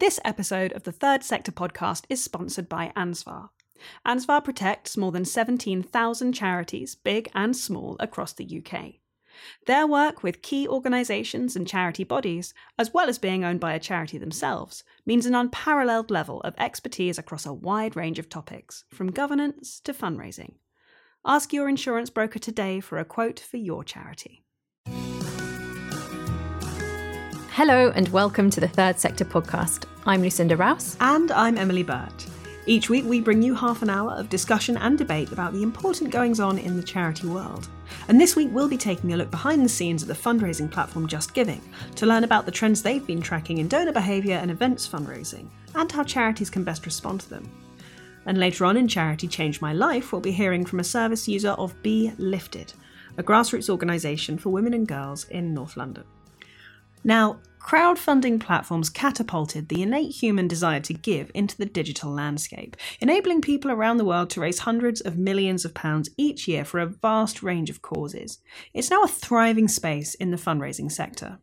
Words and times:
This 0.00 0.18
episode 0.24 0.72
of 0.72 0.84
the 0.84 0.92
Third 0.92 1.22
Sector 1.22 1.52
podcast 1.52 2.04
is 2.08 2.24
sponsored 2.24 2.70
by 2.70 2.90
Ansvar. 2.96 3.50
Ansvar 4.06 4.42
protects 4.42 4.96
more 4.96 5.12
than 5.12 5.26
17,000 5.26 6.32
charities, 6.32 6.94
big 6.94 7.30
and 7.34 7.54
small, 7.54 7.98
across 8.00 8.32
the 8.32 8.64
UK. 8.64 8.94
Their 9.66 9.86
work 9.86 10.22
with 10.22 10.40
key 10.40 10.66
organisations 10.66 11.54
and 11.54 11.68
charity 11.68 12.02
bodies, 12.02 12.54
as 12.78 12.94
well 12.94 13.10
as 13.10 13.18
being 13.18 13.44
owned 13.44 13.60
by 13.60 13.74
a 13.74 13.78
charity 13.78 14.16
themselves, 14.16 14.84
means 15.04 15.26
an 15.26 15.34
unparalleled 15.34 16.10
level 16.10 16.40
of 16.44 16.54
expertise 16.56 17.18
across 17.18 17.44
a 17.44 17.52
wide 17.52 17.94
range 17.94 18.18
of 18.18 18.30
topics, 18.30 18.84
from 18.88 19.10
governance 19.10 19.80
to 19.80 19.92
fundraising. 19.92 20.54
Ask 21.26 21.52
your 21.52 21.68
insurance 21.68 22.08
broker 22.08 22.38
today 22.38 22.80
for 22.80 22.96
a 22.96 23.04
quote 23.04 23.38
for 23.38 23.58
your 23.58 23.84
charity. 23.84 24.46
Hello, 27.54 27.90
and 27.96 28.08
welcome 28.10 28.48
to 28.48 28.60
the 28.60 28.68
Third 28.68 29.00
Sector 29.00 29.24
podcast. 29.24 29.84
I'm 30.06 30.22
Lucinda 30.22 30.56
Rouse. 30.56 30.96
And 31.00 31.32
I'm 31.32 31.58
Emily 31.58 31.82
Burt. 31.82 32.26
Each 32.64 32.88
week, 32.88 33.04
we 33.04 33.20
bring 33.20 33.42
you 33.42 33.56
half 33.56 33.82
an 33.82 33.90
hour 33.90 34.12
of 34.12 34.28
discussion 34.28 34.76
and 34.76 34.96
debate 34.96 35.32
about 35.32 35.52
the 35.52 35.64
important 35.64 36.10
goings 36.10 36.38
on 36.38 36.58
in 36.58 36.76
the 36.76 36.82
charity 36.82 37.26
world. 37.26 37.68
And 38.06 38.20
this 38.20 38.36
week, 38.36 38.50
we'll 38.52 38.68
be 38.68 38.78
taking 38.78 39.12
a 39.12 39.16
look 39.16 39.32
behind 39.32 39.64
the 39.64 39.68
scenes 39.68 40.00
at 40.00 40.08
the 40.08 40.14
fundraising 40.14 40.70
platform 40.70 41.08
JustGiving 41.08 41.60
to 41.96 42.06
learn 42.06 42.22
about 42.22 42.46
the 42.46 42.52
trends 42.52 42.82
they've 42.82 43.06
been 43.06 43.20
tracking 43.20 43.58
in 43.58 43.66
donor 43.66 43.92
behaviour 43.92 44.36
and 44.36 44.52
events 44.52 44.88
fundraising, 44.88 45.48
and 45.74 45.90
how 45.90 46.04
charities 46.04 46.50
can 46.50 46.62
best 46.62 46.86
respond 46.86 47.20
to 47.22 47.30
them. 47.30 47.50
And 48.26 48.38
later 48.38 48.64
on 48.64 48.76
in 48.76 48.86
Charity 48.86 49.26
Changed 49.26 49.60
My 49.60 49.72
Life, 49.72 50.12
we'll 50.12 50.20
be 50.20 50.30
hearing 50.30 50.64
from 50.64 50.78
a 50.78 50.84
service 50.84 51.26
user 51.26 51.50
of 51.50 51.74
BeLifted, 51.82 52.74
a 53.18 53.24
grassroots 53.24 53.68
organisation 53.68 54.38
for 54.38 54.50
women 54.50 54.72
and 54.72 54.86
girls 54.86 55.24
in 55.24 55.52
North 55.52 55.76
London. 55.76 56.04
Now, 57.02 57.38
crowdfunding 57.70 58.40
platforms 58.40 58.90
catapulted 58.90 59.68
the 59.68 59.80
innate 59.80 60.10
human 60.10 60.48
desire 60.48 60.80
to 60.80 60.92
give 60.92 61.30
into 61.34 61.56
the 61.56 61.64
digital 61.64 62.10
landscape, 62.10 62.76
enabling 62.98 63.40
people 63.40 63.70
around 63.70 63.96
the 63.96 64.04
world 64.04 64.28
to 64.28 64.40
raise 64.40 64.58
hundreds 64.58 65.00
of 65.00 65.16
millions 65.16 65.64
of 65.64 65.72
pounds 65.72 66.10
each 66.16 66.48
year 66.48 66.64
for 66.64 66.80
a 66.80 66.86
vast 66.86 67.44
range 67.44 67.70
of 67.70 67.80
causes. 67.80 68.40
It's 68.74 68.90
now 68.90 69.04
a 69.04 69.06
thriving 69.06 69.68
space 69.68 70.14
in 70.14 70.32
the 70.32 70.36
fundraising 70.36 70.90
sector. 70.90 71.38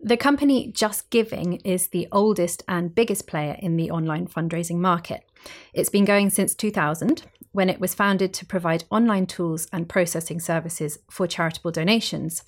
The 0.00 0.16
company 0.16 0.72
JustGiving 0.72 1.60
is 1.64 1.86
the 1.86 2.08
oldest 2.10 2.64
and 2.66 2.92
biggest 2.92 3.28
player 3.28 3.56
in 3.60 3.76
the 3.76 3.92
online 3.92 4.26
fundraising 4.26 4.78
market. 4.78 5.29
It's 5.72 5.90
been 5.90 6.04
going 6.04 6.30
since 6.30 6.54
2000, 6.54 7.24
when 7.52 7.68
it 7.68 7.80
was 7.80 7.94
founded 7.94 8.32
to 8.34 8.46
provide 8.46 8.84
online 8.90 9.26
tools 9.26 9.66
and 9.72 9.88
processing 9.88 10.40
services 10.40 10.98
for 11.10 11.26
charitable 11.26 11.72
donations. 11.72 12.44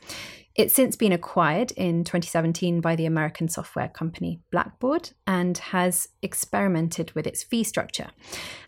It's 0.55 0.75
since 0.75 0.97
been 0.97 1.13
acquired 1.13 1.73
in 1.73 2.05
2017 2.05 2.83
by 2.83 2.95
the 2.95 3.07
American 3.07 3.49
software 3.49 3.89
company 3.89 4.41
Blackboard 4.51 5.11
and 5.27 5.57
has 5.57 6.09
experimented 6.21 7.11
with 7.13 7.27
its 7.27 7.43
fee 7.43 7.65
structure. 7.65 8.11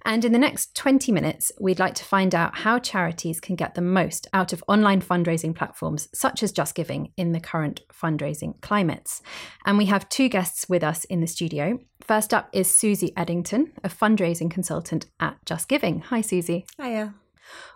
And 0.03 0.25
in 0.25 0.33
the 0.33 0.39
next 0.39 0.75
20 0.75 1.13
minutes, 1.13 1.53
we'd 1.61 1.79
like 1.79 1.95
to 1.97 2.05
find 2.05 2.35
out 2.35 2.57
how 2.57 2.79
charities 2.79 3.39
can 3.39 3.55
get 3.55 3.75
the 3.75 3.83
most 3.83 4.27
out 4.33 4.55
of 4.55 4.65
online 4.67 5.03
fundraising 5.03 5.55
platforms 5.55 6.09
such 6.15 6.43
as 6.43 6.55
JustGiving 6.55 7.13
in 7.19 7.33
the 7.33 7.41
current 7.41 7.83
fundraising 7.93 8.59
climates. 8.63 9.21
And 9.67 9.77
we 9.77 9.85
have 9.87 10.09
two 10.09 10.31
guests 10.31 10.67
with 10.71 10.83
us 10.83 11.05
in 11.05 11.21
the 11.21 11.27
studio. 11.27 11.79
First 12.05 12.35
up 12.35 12.51
is 12.53 12.71
Suzy 12.71 13.13
Edington, 13.17 13.71
a 13.83 13.89
fundraising 13.89 14.51
consultant 14.51 15.07
at 15.19 15.43
JustGiving. 15.47 16.03
Hi, 16.05 16.21
Suzy. 16.21 16.67
Hiya. 16.79 17.15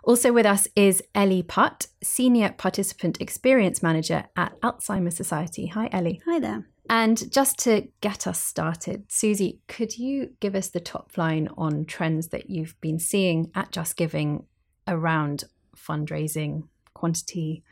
Also 0.03 0.31
with 0.31 0.45
us 0.45 0.67
is 0.75 1.01
Ellie 1.15 1.41
Putt, 1.41 1.87
Senior 2.03 2.53
Participant 2.55 3.19
Experience 3.19 3.81
Manager 3.81 4.25
at 4.35 4.59
Alzheimer's 4.61 5.15
Society. 5.15 5.67
Hi, 5.67 5.89
Ellie. 5.91 6.21
Hi 6.27 6.39
there. 6.39 6.67
And 6.91 7.31
just 7.31 7.57
to 7.59 7.87
get 8.01 8.27
us 8.27 8.39
started, 8.39 9.11
Suzy, 9.11 9.61
could 9.67 9.97
you 9.97 10.31
give 10.39 10.53
us 10.53 10.69
the 10.69 10.79
top 10.79 11.17
line 11.17 11.49
on 11.57 11.85
trends 11.85 12.27
that 12.27 12.51
you've 12.51 12.79
been 12.81 12.99
seeing 12.99 13.49
at 13.55 13.71
JustGiving 13.71 14.45
around 14.87 15.45
fundraising, 15.75 16.67
quantity, 16.93 17.63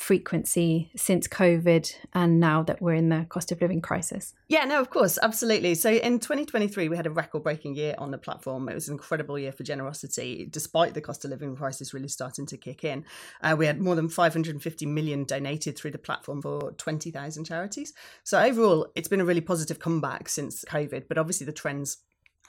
frequency 0.00 0.90
since 0.96 1.28
COVID 1.28 1.94
and 2.14 2.40
now 2.40 2.62
that 2.62 2.80
we're 2.80 2.94
in 2.94 3.10
the 3.10 3.26
cost 3.28 3.52
of 3.52 3.60
living 3.60 3.82
crisis? 3.82 4.32
Yeah, 4.48 4.64
no, 4.64 4.80
of 4.80 4.88
course, 4.88 5.18
absolutely. 5.22 5.74
So 5.74 5.90
in 5.90 6.18
2023, 6.18 6.88
we 6.88 6.96
had 6.96 7.06
a 7.06 7.10
record 7.10 7.42
breaking 7.42 7.76
year 7.76 7.94
on 7.98 8.10
the 8.10 8.16
platform. 8.16 8.68
It 8.70 8.74
was 8.74 8.88
an 8.88 8.94
incredible 8.94 9.38
year 9.38 9.52
for 9.52 9.62
generosity, 9.62 10.48
despite 10.50 10.94
the 10.94 11.02
cost 11.02 11.24
of 11.24 11.30
living 11.30 11.54
crisis 11.54 11.92
really 11.92 12.08
starting 12.08 12.46
to 12.46 12.56
kick 12.56 12.82
in. 12.82 13.04
Uh, 13.42 13.54
we 13.58 13.66
had 13.66 13.78
more 13.78 13.94
than 13.94 14.08
550 14.08 14.86
million 14.86 15.24
donated 15.24 15.76
through 15.76 15.90
the 15.90 15.98
platform 15.98 16.40
for 16.40 16.72
20,000 16.72 17.44
charities. 17.44 17.92
So 18.24 18.40
overall, 18.40 18.88
it's 18.94 19.08
been 19.08 19.20
a 19.20 19.26
really 19.26 19.42
positive 19.42 19.80
comeback 19.80 20.30
since 20.30 20.64
COVID, 20.64 21.08
but 21.08 21.18
obviously 21.18 21.44
the 21.44 21.52
trends 21.52 21.98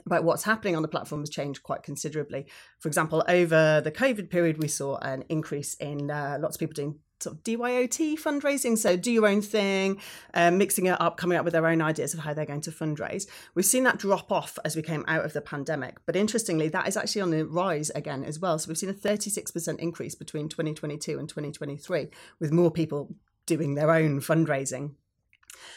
about 0.06 0.24
what's 0.24 0.44
happening 0.44 0.78
on 0.78 0.82
the 0.82 0.88
platform 0.88 1.22
has 1.22 1.30
changed 1.30 1.64
quite 1.64 1.84
considerably. 1.84 2.48
For 2.80 2.88
example, 2.88 3.26
over 3.28 3.82
the 3.82 3.92
COVID 3.92 4.30
period, 4.30 4.58
we 4.58 4.70
saw 4.70 4.98
an 5.00 5.26
increase 5.28 5.74
in 5.76 6.10
uh, 6.10 6.38
lots 6.40 6.56
of 6.56 6.62
people 6.62 6.74
doing 6.74 7.00
sort 7.24 7.38
of 7.38 7.44
DYOT 7.44 8.20
fundraising. 8.20 8.78
So 8.78 8.96
do 8.96 9.12
your 9.12 9.28
own 9.28 9.42
thing, 9.42 10.00
um, 10.34 10.58
mixing 10.58 10.86
it 10.88 11.00
up, 11.00 11.18
coming 11.18 11.38
up 11.38 11.46
with 11.46 11.54
their 11.54 11.68
own 11.68 11.82
ideas 11.82 12.14
of 12.14 12.22
how 12.22 12.34
they're 12.34 12.46
going 12.46 12.62
to 12.62 12.72
fundraise. 12.72 13.28
We've 13.56 13.66
seen 13.66 13.84
that 13.84 13.98
drop 13.98 14.32
off 14.32 14.58
as 14.66 14.76
we 14.76 14.82
came 14.82 15.04
out 15.08 15.26
of 15.26 15.34
the 15.34 15.42
pandemic. 15.42 15.98
But 16.06 16.16
interestingly, 16.16 16.70
that 16.70 16.88
is 16.88 16.98
actually 16.98 17.22
on 17.22 17.32
the 17.32 17.46
rise 17.46 17.90
again 17.92 18.24
as 18.24 18.40
well. 18.40 18.58
So 18.60 18.68
we've 18.70 18.78
seen 18.78 18.90
a 18.90 18.94
36% 18.94 19.80
increase 19.80 20.16
between 20.16 20.50
2022 20.50 21.20
and 21.20 21.28
2023, 21.28 22.10
with 22.40 22.52
more 22.52 22.72
people 22.72 23.16
doing 23.46 23.76
their 23.76 23.92
own 23.92 24.22
fundraising 24.22 24.96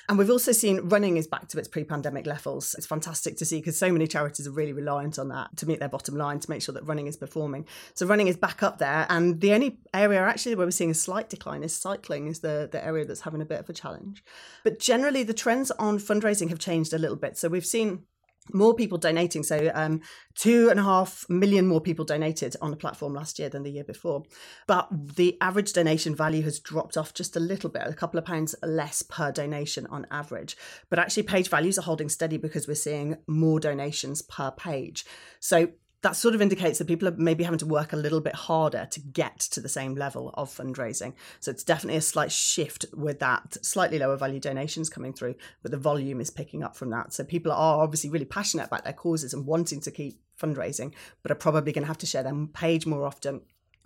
and 0.09 0.19
we've 0.19 0.31
also 0.31 0.53
seen 0.53 0.81
running 0.89 1.17
is 1.17 1.27
back 1.27 1.49
to 1.49 1.59
its 1.59 1.69
pre 1.69 1.85
pandemic 1.85 2.27
levels. 2.27 2.75
It's 2.77 2.87
fantastic 2.87 3.37
to 3.39 3.45
see 3.45 3.59
because 3.59 3.79
so 3.79 3.91
many 3.91 4.07
charities 4.07 4.47
are 4.47 4.51
really 4.53 4.73
reliant 4.73 5.19
on 5.19 5.29
that 5.29 5.57
to 5.59 5.67
meet 5.67 5.81
their 5.81 5.89
bottom 5.89 6.17
line, 6.17 6.41
to 6.41 6.51
make 6.51 6.63
sure 6.63 6.75
that 6.75 6.87
running 6.87 7.07
is 7.07 7.17
performing. 7.17 7.67
So 7.95 8.07
running 8.07 8.29
is 8.29 8.37
back 8.37 8.63
up 8.63 8.79
there. 8.79 9.07
And 9.09 9.41
the 9.41 9.53
only 9.53 9.79
area 9.93 10.21
actually 10.21 10.55
where 10.57 10.67
we're 10.67 10.73
seeing 10.73 10.91
a 10.91 10.95
slight 10.95 11.31
decline 11.31 11.63
is 11.63 11.75
cycling, 11.75 12.27
is 12.27 12.41
the, 12.41 12.69
the 12.71 12.85
area 12.85 13.05
that's 13.05 13.23
having 13.23 13.41
a 13.41 13.47
bit 13.47 13.61
of 13.61 13.69
a 13.69 13.73
challenge. 13.73 14.23
But 14.63 14.79
generally, 14.79 15.23
the 15.23 15.35
trends 15.35 15.71
on 15.73 15.99
fundraising 15.99 16.51
have 16.51 16.59
changed 16.59 16.93
a 16.93 16.99
little 16.99 17.17
bit. 17.17 17.39
So 17.39 17.49
we've 17.49 17.67
seen 17.67 18.05
more 18.53 18.75
people 18.75 18.99
donating. 18.99 19.43
So, 19.43 19.71
um, 19.75 20.01
two 20.35 20.69
and 20.71 20.79
a 20.79 20.83
half 20.83 21.25
million 21.29 21.67
more 21.67 21.81
people 21.81 22.05
donated 22.05 22.57
on 22.61 22.71
the 22.71 22.77
platform 22.77 23.15
last 23.15 23.39
year 23.39 23.49
than 23.49 23.63
the 23.63 23.71
year 23.71 23.85
before. 23.85 24.25
But 24.67 24.89
the 24.91 25.37
average 25.41 25.73
donation 25.73 26.15
value 26.15 26.43
has 26.43 26.59
dropped 26.59 26.97
off 26.97 27.15
just 27.15 27.37
a 27.37 27.41
little 27.41 27.71
bit, 27.71 27.83
a 27.87 27.95
couple 27.95 28.19
of 28.19 28.25
pounds 28.25 28.55
less 28.63 29.03
per 29.03 29.33
donation 29.33 29.87
on 29.87 30.07
average. 30.11 30.57
But 30.91 30.99
actually, 30.99 31.25
page 31.25 31.49
values 31.49 31.79
are 31.79 31.83
holding 31.83 32.09
steady 32.09 32.37
because 32.37 32.69
we're 32.69 32.75
seeing 32.75 33.17
more 33.27 33.61
donations 33.61 34.23
per 34.23 34.51
page. 34.51 35.05
So, 35.41 35.69
that 36.05 36.15
sort 36.15 36.35
of 36.35 36.43
indicates 36.43 36.79
that 36.79 36.87
people 36.87 37.09
are 37.09 37.17
maybe 37.17 37.45
having 37.45 37.59
to 37.59 37.65
work 37.65 37.95
a 37.95 37.97
little 37.97 38.21
bit 38.21 38.35
harder 38.35 38.87
to 38.91 39.01
get 39.01 39.41
to 39.41 39.59
the 39.59 39.71
same 39.71 39.95
level 39.95 40.31
of 40.35 40.51
fundraising. 40.51 41.15
So 41.41 41.51
it's 41.51 41.65
definitely 41.65 41.97
a 41.97 42.03
slight 42.03 42.31
shift 42.31 42.85
with 42.93 43.21
that 43.21 43.57
slightly 43.65 43.99
lower 43.99 44.19
value 44.19 44.39
donations 44.39 44.91
coming 44.91 45.15
through, 45.15 45.37
but 45.63 45.71
the 45.71 45.79
volume 45.79 46.21
is 46.21 46.29
picking 46.29 46.63
up 46.63 46.77
from 46.77 46.91
that. 46.91 47.15
So 47.15 47.25
people 47.25 47.53
are 47.53 47.83
obviously 47.83 48.11
really 48.11 48.27
passionate 48.27 48.67
about 48.67 48.85
their 48.85 48.93
causes 48.93 49.33
and 49.33 49.47
wanting 49.47 49.81
to 49.81 49.91
keep 49.91 50.21
fundraising, 50.39 50.93
but 51.23 51.33
are 51.33 51.37
probably 51.37 51.73
going 51.73 51.85
to 51.85 51.89
have 51.89 51.99
to 51.99 52.07
share 52.07 52.23
their 52.23 52.35
page 52.53 52.85
more 52.85 53.07
often 53.07 53.41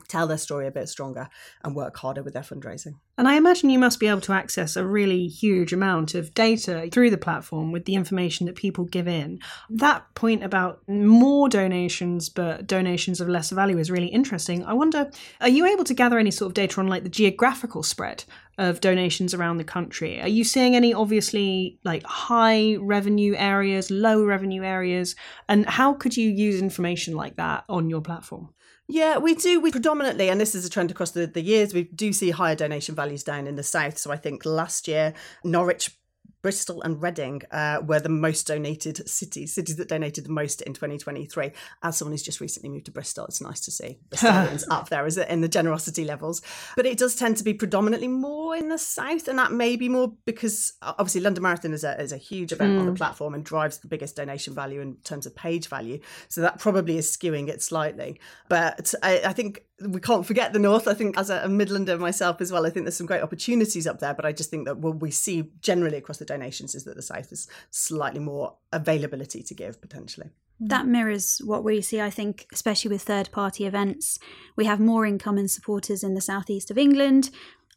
tell 0.09 0.27
their 0.27 0.39
story 0.39 0.67
a 0.67 0.71
bit 0.71 0.89
stronger 0.89 1.29
and 1.63 1.77
work 1.77 1.97
harder 1.97 2.23
with 2.23 2.35
their 2.35 2.43
fundraising. 2.43 2.95
And 3.19 3.29
I 3.29 3.35
imagine 3.35 3.69
you 3.69 3.79
must 3.79 3.99
be 3.99 4.07
able 4.07 4.21
to 4.23 4.33
access 4.33 4.77
a 4.77 4.87
really 4.87 5.27
huge 5.27 5.73
amount 5.73 6.15
of 6.15 6.33
data 6.35 6.89
through 6.93 7.11
the 7.11 7.19
platform 7.19 7.73
with 7.73 7.85
the 7.85 7.95
information 7.95 8.47
that 8.47 8.55
people 8.55 8.85
give 8.85 9.09
in. 9.09 9.41
That 9.69 10.05
point 10.15 10.45
about 10.45 10.81
more 10.89 11.49
donations, 11.49 12.29
but 12.29 12.67
donations 12.67 13.21
of 13.21 13.29
less 13.29 13.51
value 13.51 13.79
is 13.79 13.91
really 13.91 14.07
interesting. 14.07 14.65
I 14.65 14.73
wonder, 14.73 15.11
are 15.41 15.49
you 15.49 15.67
able 15.67 15.85
to 15.85 15.95
gather 15.95 16.19
any 16.19 16.31
sort 16.31 16.51
of 16.51 16.55
data 16.55 16.81
on 16.81 16.87
like 16.87 17.03
the 17.03 17.09
geographical 17.09 17.83
spread 17.83 18.25
of 18.57 18.81
donations 18.81 19.35
around 19.35 19.57
the 19.57 19.65
country? 19.65 20.21
Are 20.21 20.29
you 20.29 20.45
seeing 20.45 20.77
any 20.77 20.95
obviously 20.95 21.79
like 21.85 22.05
high 22.05 22.77
revenue 22.77 23.35
areas, 23.37 23.91
low 23.91 24.25
revenue 24.25 24.63
areas? 24.63 25.17
And 25.49 25.67
how 25.67 25.95
could 25.95 26.17
you 26.17 26.31
use 26.31 26.63
information 26.63 27.15
like 27.15 27.37
that 27.37 27.65
on 27.69 27.91
your 27.91 28.01
platform? 28.01 28.51
Yeah, 28.91 29.19
we 29.19 29.35
do. 29.35 29.61
We 29.61 29.71
predominantly, 29.71 30.31
and 30.31 30.41
this 30.41 30.55
is 30.55 30.65
a 30.65 30.71
trend 30.71 30.91
across 30.91 31.11
the, 31.11 31.27
the 31.27 31.43
years, 31.43 31.75
we 31.75 31.85
do 31.85 32.11
see 32.11 32.31
higher 32.31 32.55
donation 32.55 32.95
values 32.95 33.23
down 33.23 33.47
in 33.47 33.57
the 33.57 33.63
south. 33.63 33.99
So 33.99 34.11
I 34.11 34.17
think 34.17 34.47
last 34.47 34.89
year, 34.89 35.13
Norwich 35.45 35.98
Bristol 36.43 36.83
and 36.83 37.03
Reading 37.03 37.43
uh, 37.51 37.81
were 37.85 38.01
the 38.01 38.09
most 38.09 38.47
donated 38.47 39.09
cities, 39.09 39.55
cities 39.55 39.77
that 39.77 39.89
donated 39.89 40.25
the 40.25 40.31
most 40.31 40.63
in 40.63 40.73
2023. 40.73 41.53
As 41.83 41.97
someone 41.97 42.13
who's 42.13 42.23
just 42.23 42.41
recently 42.41 42.69
moved 42.69 42.87
to 42.87 42.93
Bristol, 42.93 43.27
it's 43.27 43.41
nice 43.41 43.61
to 43.61 43.71
see 43.71 43.99
Bristolians 44.11 44.65
up 44.71 44.89
there 44.89 45.07
is 45.07 45.17
it, 45.17 45.29
in 45.29 45.41
the 45.41 45.49
generosity 45.49 46.05
levels. 46.05 46.43
But 46.77 46.87
it 46.87 46.99
does 46.99 47.17
tend 47.17 47.37
to 47.39 47.45
be 47.45 47.55
predominantly 47.55 48.09
more 48.09 48.57
in 48.57 48.69
the 48.69 48.79
south, 48.79 49.29
and 49.29 49.39
that 49.39 49.53
may 49.53 49.77
be 49.77 49.89
more 49.89 50.13
because 50.25 50.75
obviously 50.83 51.21
London 51.21 51.43
Marathon 51.43 51.73
is 51.73 51.85
a, 51.85 52.01
is 52.01 52.13
a 52.13 52.17
huge 52.17 52.53
event 52.53 52.77
mm. 52.77 52.81
on 52.81 52.87
the 52.87 52.93
hmm. 52.93 52.97
platform 52.97 53.35
and 53.35 53.45
drives 53.45 53.79
the 53.79 53.89
biggest 53.89 54.17
donation 54.17 54.55
value 54.55 54.81
in 54.81 54.97
terms 55.05 55.27
of 55.27 55.35
page 55.35 55.69
value. 55.69 55.99
So 56.29 56.41
that 56.43 56.59
probably 56.59 56.99
is 56.99 57.11
skewing 57.11 57.49
it 57.49 57.63
slightly. 57.63 58.21
But 58.49 58.95
I, 59.03 59.23
I 59.27 59.33
think 59.33 59.63
we 59.87 60.01
can't 60.01 60.27
forget 60.27 60.53
the 60.53 60.59
north. 60.59 60.89
I 60.89 60.95
think 60.95 61.17
as 61.17 61.31
a, 61.31 61.43
Midlander 61.43 61.99
myself 61.99 62.41
as 62.41 62.51
well, 62.51 62.67
I 62.67 62.71
think 62.71 62.85
there's 62.85 62.97
some 62.97 63.07
great 63.07 63.23
opportunities 63.23 63.87
up 63.87 64.01
there. 64.01 64.15
But 64.15 64.25
I 64.25 64.33
just 64.33 64.51
think 64.51 64.67
that 64.67 64.79
what 64.79 65.01
we 65.01 65.11
see 65.11 65.51
generally 65.61 65.99
across 65.99 66.19
the 66.19 66.25
donations 66.29 66.75
is 66.75 66.85
that 66.85 66.97
the 66.97 67.03
South 67.03 67.33
is 67.33 67.49
slightly 67.71 68.21
more 68.21 68.55
availability 68.73 69.43
to 69.43 69.55
give 69.55 69.81
potentially. 69.81 70.29
Mm. 70.63 70.69
That 70.69 70.87
mirrors 70.87 71.41
what 71.45 71.65
we 71.65 71.81
see, 71.81 72.01
I 72.01 72.11
think, 72.11 72.47
especially 72.53 72.91
with 72.91 73.03
third 73.03 73.31
party 73.33 73.67
events. 73.67 74.19
We 74.57 74.65
have 74.67 74.81
more 74.81 75.07
income 75.07 75.39
and 75.39 75.51
supporters 75.51 76.03
in 76.05 76.15
the 76.15 76.21
southeast 76.21 76.71
of 76.71 76.79
England. 76.79 77.31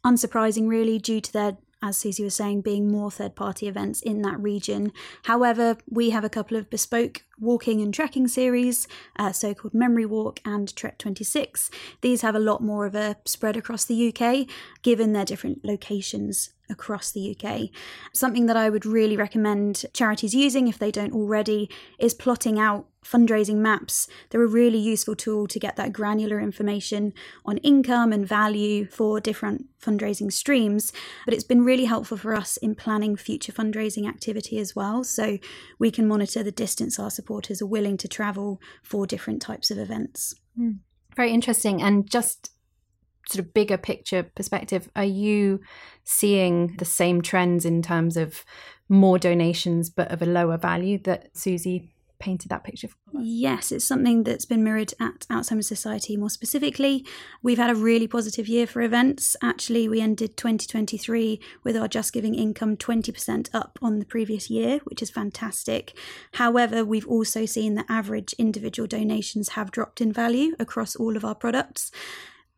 Unsurprising, 0.04 0.68
really, 0.68 0.98
due 0.98 1.20
to 1.20 1.32
their 1.32 1.56
as 1.82 1.96
Suzy 1.96 2.22
was 2.22 2.34
saying, 2.34 2.60
being 2.60 2.90
more 2.90 3.10
third 3.10 3.34
party 3.34 3.66
events 3.66 4.00
in 4.00 4.22
that 4.22 4.40
region. 4.40 4.92
However, 5.24 5.76
we 5.90 6.10
have 6.10 6.24
a 6.24 6.30
couple 6.30 6.56
of 6.56 6.70
bespoke 6.70 7.24
walking 7.40 7.80
and 7.80 7.92
trekking 7.92 8.28
series, 8.28 8.86
uh, 9.18 9.32
so 9.32 9.52
called 9.52 9.74
Memory 9.74 10.06
Walk 10.06 10.40
and 10.44 10.74
Trek 10.74 10.98
26. 10.98 11.70
These 12.00 12.22
have 12.22 12.36
a 12.36 12.40
lot 12.40 12.62
more 12.62 12.86
of 12.86 12.94
a 12.94 13.16
spread 13.24 13.56
across 13.56 13.84
the 13.84 14.14
UK, 14.14 14.46
given 14.82 15.12
their 15.12 15.24
different 15.24 15.64
locations 15.64 16.50
across 16.70 17.10
the 17.10 17.36
UK. 17.36 17.70
Something 18.12 18.46
that 18.46 18.56
I 18.56 18.70
would 18.70 18.86
really 18.86 19.16
recommend 19.16 19.84
charities 19.92 20.34
using 20.34 20.68
if 20.68 20.78
they 20.78 20.90
don't 20.90 21.12
already 21.12 21.68
is 21.98 22.14
plotting 22.14 22.58
out 22.58 22.86
fundraising 23.04 23.56
maps. 23.56 24.06
They're 24.30 24.42
a 24.42 24.46
really 24.46 24.78
useful 24.78 25.16
tool 25.16 25.46
to 25.48 25.58
get 25.58 25.76
that 25.76 25.92
granular 25.92 26.40
information 26.40 27.12
on 27.44 27.58
income 27.58 28.12
and 28.12 28.26
value 28.26 28.86
for 28.86 29.20
different 29.20 29.66
fundraising 29.80 30.32
streams. 30.32 30.92
But 31.24 31.34
it's 31.34 31.44
been 31.44 31.64
really 31.64 31.84
helpful 31.84 32.16
for 32.16 32.34
us 32.34 32.56
in 32.56 32.74
planning 32.74 33.16
future 33.16 33.52
fundraising 33.52 34.08
activity 34.08 34.58
as 34.58 34.76
well. 34.76 35.04
So 35.04 35.38
we 35.78 35.90
can 35.90 36.06
monitor 36.06 36.42
the 36.42 36.52
distance 36.52 36.98
our 36.98 37.10
supporters 37.10 37.60
are 37.60 37.66
willing 37.66 37.96
to 37.98 38.08
travel 38.08 38.60
for 38.82 39.06
different 39.06 39.42
types 39.42 39.70
of 39.70 39.78
events. 39.78 40.34
Mm. 40.58 40.78
Very 41.16 41.32
interesting. 41.32 41.82
And 41.82 42.08
just 42.10 42.50
sort 43.28 43.44
of 43.44 43.54
bigger 43.54 43.76
picture 43.76 44.22
perspective, 44.22 44.88
are 44.96 45.04
you 45.04 45.60
seeing 46.04 46.74
the 46.78 46.84
same 46.84 47.22
trends 47.22 47.64
in 47.64 47.82
terms 47.82 48.16
of 48.16 48.44
more 48.88 49.18
donations 49.18 49.88
but 49.90 50.10
of 50.10 50.22
a 50.22 50.26
lower 50.26 50.58
value 50.58 50.98
that 50.98 51.36
Suzy 51.36 51.91
painted 52.22 52.48
that 52.50 52.62
picture 52.62 52.88
for 52.88 53.18
us? 53.18 53.24
Yes, 53.24 53.72
it's 53.72 53.84
something 53.84 54.22
that's 54.22 54.44
been 54.44 54.62
mirrored 54.62 54.94
at 55.00 55.26
Alzheimer's 55.28 55.66
Society 55.66 56.16
more 56.16 56.30
specifically. 56.30 57.04
We've 57.42 57.58
had 57.58 57.68
a 57.68 57.74
really 57.74 58.06
positive 58.06 58.48
year 58.48 58.66
for 58.66 58.80
events. 58.80 59.36
Actually, 59.42 59.88
we 59.88 60.00
ended 60.00 60.36
2023 60.36 61.40
with 61.64 61.76
our 61.76 61.88
JustGiving 61.88 62.36
income 62.36 62.76
20% 62.76 63.50
up 63.52 63.76
on 63.82 63.98
the 63.98 64.04
previous 64.04 64.48
year, 64.48 64.78
which 64.84 65.02
is 65.02 65.10
fantastic. 65.10 65.98
However, 66.34 66.84
we've 66.84 67.08
also 67.08 67.44
seen 67.44 67.74
that 67.74 67.86
average 67.88 68.34
individual 68.38 68.86
donations 68.86 69.50
have 69.50 69.72
dropped 69.72 70.00
in 70.00 70.12
value 70.12 70.54
across 70.60 70.94
all 70.94 71.16
of 71.16 71.24
our 71.24 71.34
products. 71.34 71.90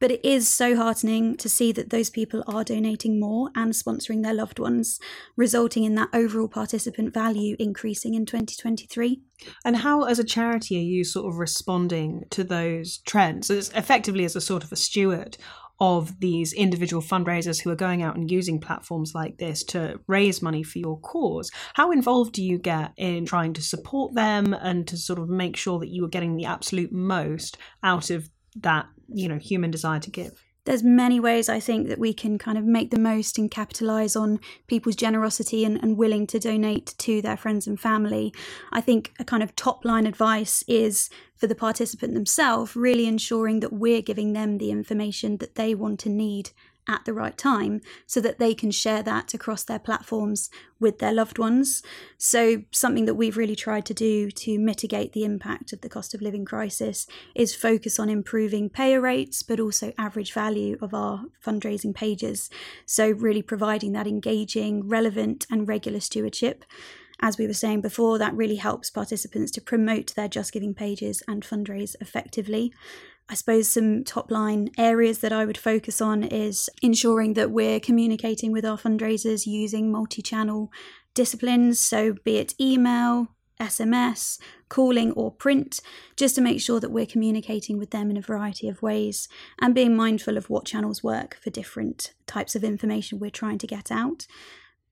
But 0.01 0.11
it 0.11 0.25
is 0.25 0.49
so 0.49 0.77
heartening 0.77 1.37
to 1.37 1.49
see 1.49 1.73
that 1.73 1.91
those 1.91 2.11
people 2.11 2.43
are 2.47 2.65
donating 2.65 3.21
more 3.21 3.51
and 3.55 3.73
sponsoring 3.73 4.23
their 4.23 4.35
loved 4.35 4.59
ones, 4.59 4.99
resulting 5.37 5.85
in 5.85 5.95
that 5.95 6.11
overall 6.13 6.49
participant 6.49 7.15
value 7.15 7.57
increasing 7.59 8.15
in 8.15 8.27
2023. 8.27 9.23
And 9.65 9.77
how, 9.77 10.03
as 10.03 10.19
a 10.19 10.25
charity, 10.25 10.77
are 10.77 10.83
you 10.83 11.05
sort 11.05 11.33
of 11.33 11.39
responding 11.39 12.25
to 12.31 12.45
those 12.45 12.99
trends? 12.99 13.51
As 13.51 13.71
effectively, 13.71 14.25
as 14.25 14.37
a 14.37 14.41
sort 14.41 14.65
of 14.65 14.73
a 14.73 14.77
steward 14.77 15.39
of 15.81 16.21
these 16.21 16.53
individual 16.53 17.03
fundraisers 17.03 17.61
who 17.61 17.71
are 17.71 17.77
going 17.77 18.03
out 18.03 18.17
and 18.17 18.31
using 18.31 18.61
platforms 18.61 19.13
like 19.15 19.39
this 19.39 19.65
to 19.65 19.99
raise 20.07 20.41
money 20.41 20.63
for 20.63 20.79
your 20.79 20.99
cause. 21.01 21.51
How 21.75 21.91
involved 21.91 22.35
do 22.35 22.43
you 22.45 22.59
get 22.59 22.93
in 22.97 23.27
trying 23.27 23.55
to 23.55 23.63
support 23.63 24.15
them 24.15 24.55
and 24.55 24.87
to 24.89 24.97
sort 24.97 25.19
of 25.19 25.29
make 25.29 25.57
sure 25.57 25.81
that 25.81 25.89
you 25.89 26.05
are 26.05 26.09
getting 26.09 26.37
the 26.37 26.45
absolute 26.45 26.93
most 26.93 27.59
out 27.83 28.11
of 28.11 28.31
that 28.57 28.87
you 29.09 29.29
know 29.29 29.39
human 29.39 29.71
desire 29.71 30.01
to 30.01 30.11
give 30.11 30.45
there's 30.65 30.83
many 30.83 31.21
ways 31.21 31.49
I 31.49 31.61
think 31.61 31.89
that 31.89 31.99
we 31.99 32.15
can 32.15 32.39
kind 32.39 32.57
of 32.57 32.65
make 32.65 32.91
the 32.91 32.99
most 32.99 33.39
and 33.39 33.51
capitalize 33.51 34.17
on 34.17 34.41
people's 34.67 34.97
generosity 34.97 35.65
and, 35.65 35.83
and, 35.83 35.97
willing 35.99 36.27
to 36.29 36.39
donate 36.39 36.95
to 36.99 37.21
their 37.21 37.37
friends 37.37 37.67
and 37.67 37.79
family. 37.79 38.33
I 38.73 38.81
think 38.81 39.13
a 39.19 39.25
kind 39.25 39.43
of 39.43 39.55
top 39.55 39.85
line 39.85 40.07
advice 40.07 40.65
is 40.67 41.11
for 41.37 41.47
the 41.47 41.55
participant 41.55 42.15
themselves, 42.15 42.75
really 42.75 43.07
ensuring 43.07 43.61
that 43.61 43.73
we're 43.73 44.01
giving 44.01 44.33
them 44.33 44.59
the 44.59 44.71
information 44.71 45.37
that 45.39 45.55
they 45.55 45.75
want 45.75 46.07
and 46.07 46.17
need 46.17 46.51
at 46.89 47.05
the 47.05 47.13
right 47.13 47.37
time 47.37 47.81
so 48.07 48.21
that 48.21 48.39
they 48.39 48.55
can 48.55 48.71
share 48.71 49.03
that 49.03 49.35
across 49.35 49.65
their 49.65 49.79
platforms 49.79 50.51
with 50.79 50.99
their 50.99 51.13
loved 51.13 51.39
ones. 51.39 51.83
So, 52.19 52.63
something 52.71 53.07
that 53.07 53.15
we've 53.15 53.37
really 53.37 53.57
tried 53.57 53.87
to 53.87 53.95
do 53.95 54.31
to 54.31 54.59
mitigate 54.59 55.13
the 55.13 55.25
impact 55.25 55.73
of 55.73 55.81
the 55.81 55.89
cost 55.89 56.15
of 56.15 56.21
living 56.23 56.45
crisis 56.45 57.07
is 57.35 57.55
focus 57.55 57.99
on 57.99 58.09
improving 58.09 58.69
payer 58.69 59.01
rates, 59.01 59.43
but 59.43 59.61
also 59.61 59.93
average 59.97 60.33
value 60.33 60.77
of 60.81 60.95
our 60.95 61.25
fundraising 61.45 61.95
pages. 61.95 62.51
So, 62.87 63.11
really 63.11 63.43
providing 63.43 63.93
that 63.93 64.07
engaging, 64.07 64.89
relevant, 64.89 65.47
and 65.51 65.69
regular 65.69 66.01
stewardship 66.01 66.65
as 67.21 67.39
we 67.39 67.47
were 67.47 67.55
saying 67.55 67.81
before, 67.81 68.19
that 68.19 68.35
really 68.35 68.57
helps 68.57 68.91
participants 68.91 69.51
to 69.53 69.61
promote 69.61 70.15
their 70.15 70.29
JustGiving 70.29 70.77
pages 70.77 71.23
and 71.29 71.43
fundraise 71.43 71.95
effectively. 72.01 72.73
I 73.29 73.35
suppose 73.35 73.71
some 73.71 74.05
top 74.05 74.31
line 74.31 74.71
areas 74.77 75.21
that 75.21 75.33
I 75.33 75.47
would 75.47 75.57
focus 75.57 76.01
on 76.01 76.25
is 76.25 76.69
ensuring 76.83 77.35
that 77.35 77.51
we're 77.51 77.81
communicating 77.81 78.53
with 78.53 78.65
our 78.65 78.77
fundraisers 78.77 79.47
using 79.47 79.91
multi 79.91 80.21
channel 80.21 80.71
disciplines. 81.15 81.81
So, 81.81 82.13
be 82.25 82.37
it 82.37 82.55
email, 82.61 83.29
SMS, 83.59 84.39
calling, 84.69 85.13
or 85.13 85.31
print, 85.31 85.81
just 86.17 86.35
to 86.35 86.43
make 86.43 86.61
sure 86.61 86.81
that 86.81 86.91
we're 86.91 87.07
communicating 87.07 87.79
with 87.79 87.91
them 87.91 88.11
in 88.11 88.17
a 88.19 88.23
variety 88.23 88.69
of 88.69 88.83
ways 88.83 89.29
and 89.59 89.75
being 89.75 89.97
mindful 89.97 90.37
of 90.37 90.51
what 90.51 90.67
channels 90.67 91.03
work 91.03 91.39
for 91.43 91.51
different 91.51 92.13
types 92.27 92.55
of 92.55 92.63
information 92.63 93.19
we're 93.19 93.31
trying 93.31 93.59
to 93.59 93.67
get 93.67 93.91
out 93.91 94.27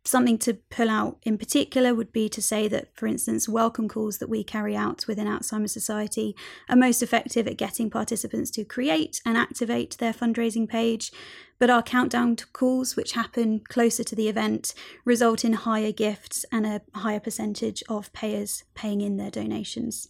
something 0.05 0.39
to 0.39 0.55
pull 0.55 0.91
out 0.91 1.19
in 1.23 1.39
particular 1.39 1.95
would 1.95 2.13
be 2.13 2.29
to 2.29 2.43
say 2.43 2.67
that, 2.69 2.89
for 2.97 3.07
instance, 3.07 3.49
welcome 3.49 3.89
calls 3.89 4.19
that 4.19 4.29
we 4.29 4.43
carry 4.43 4.75
out 4.75 5.07
within 5.07 5.29
Alzheimer's 5.29 5.73
Society 5.73 6.35
are 6.69 6.77
most 6.77 7.03
effective 7.03 7.47
at 7.47 7.57
getting 7.57 7.89
participants 7.89 8.51
to 8.53 8.65
create 8.65 9.21
and 9.25 9.37
activate 9.37 9.97
their 9.99 10.13
fundraising 10.13 10.69
page. 10.69 11.13
But 11.59 11.71
our 11.71 11.83
countdown 11.83 12.37
calls, 12.53 12.97
which 12.97 13.13
happen 13.13 13.61
closer 13.69 14.03
to 14.03 14.17
the 14.17 14.29
event, 14.29 14.75
result 15.05 15.45
in 15.45 15.53
higher 15.53 15.93
gifts 15.93 16.45
and 16.51 16.67
a 16.67 16.83
higher 16.95 17.21
percentage 17.21 17.85
of 17.89 18.13
payers 18.13 18.65
paying 18.75 19.01
in 19.01 19.17
their 19.17 19.31
donations. 19.31 20.09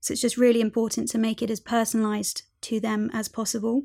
So 0.00 0.12
it's 0.12 0.20
just 0.20 0.36
really 0.36 0.60
important 0.60 1.08
to 1.08 1.18
make 1.18 1.42
it 1.42 1.50
as 1.50 1.60
personalised 1.60 2.42
to 2.60 2.78
them 2.78 3.10
as 3.12 3.26
possible. 3.26 3.82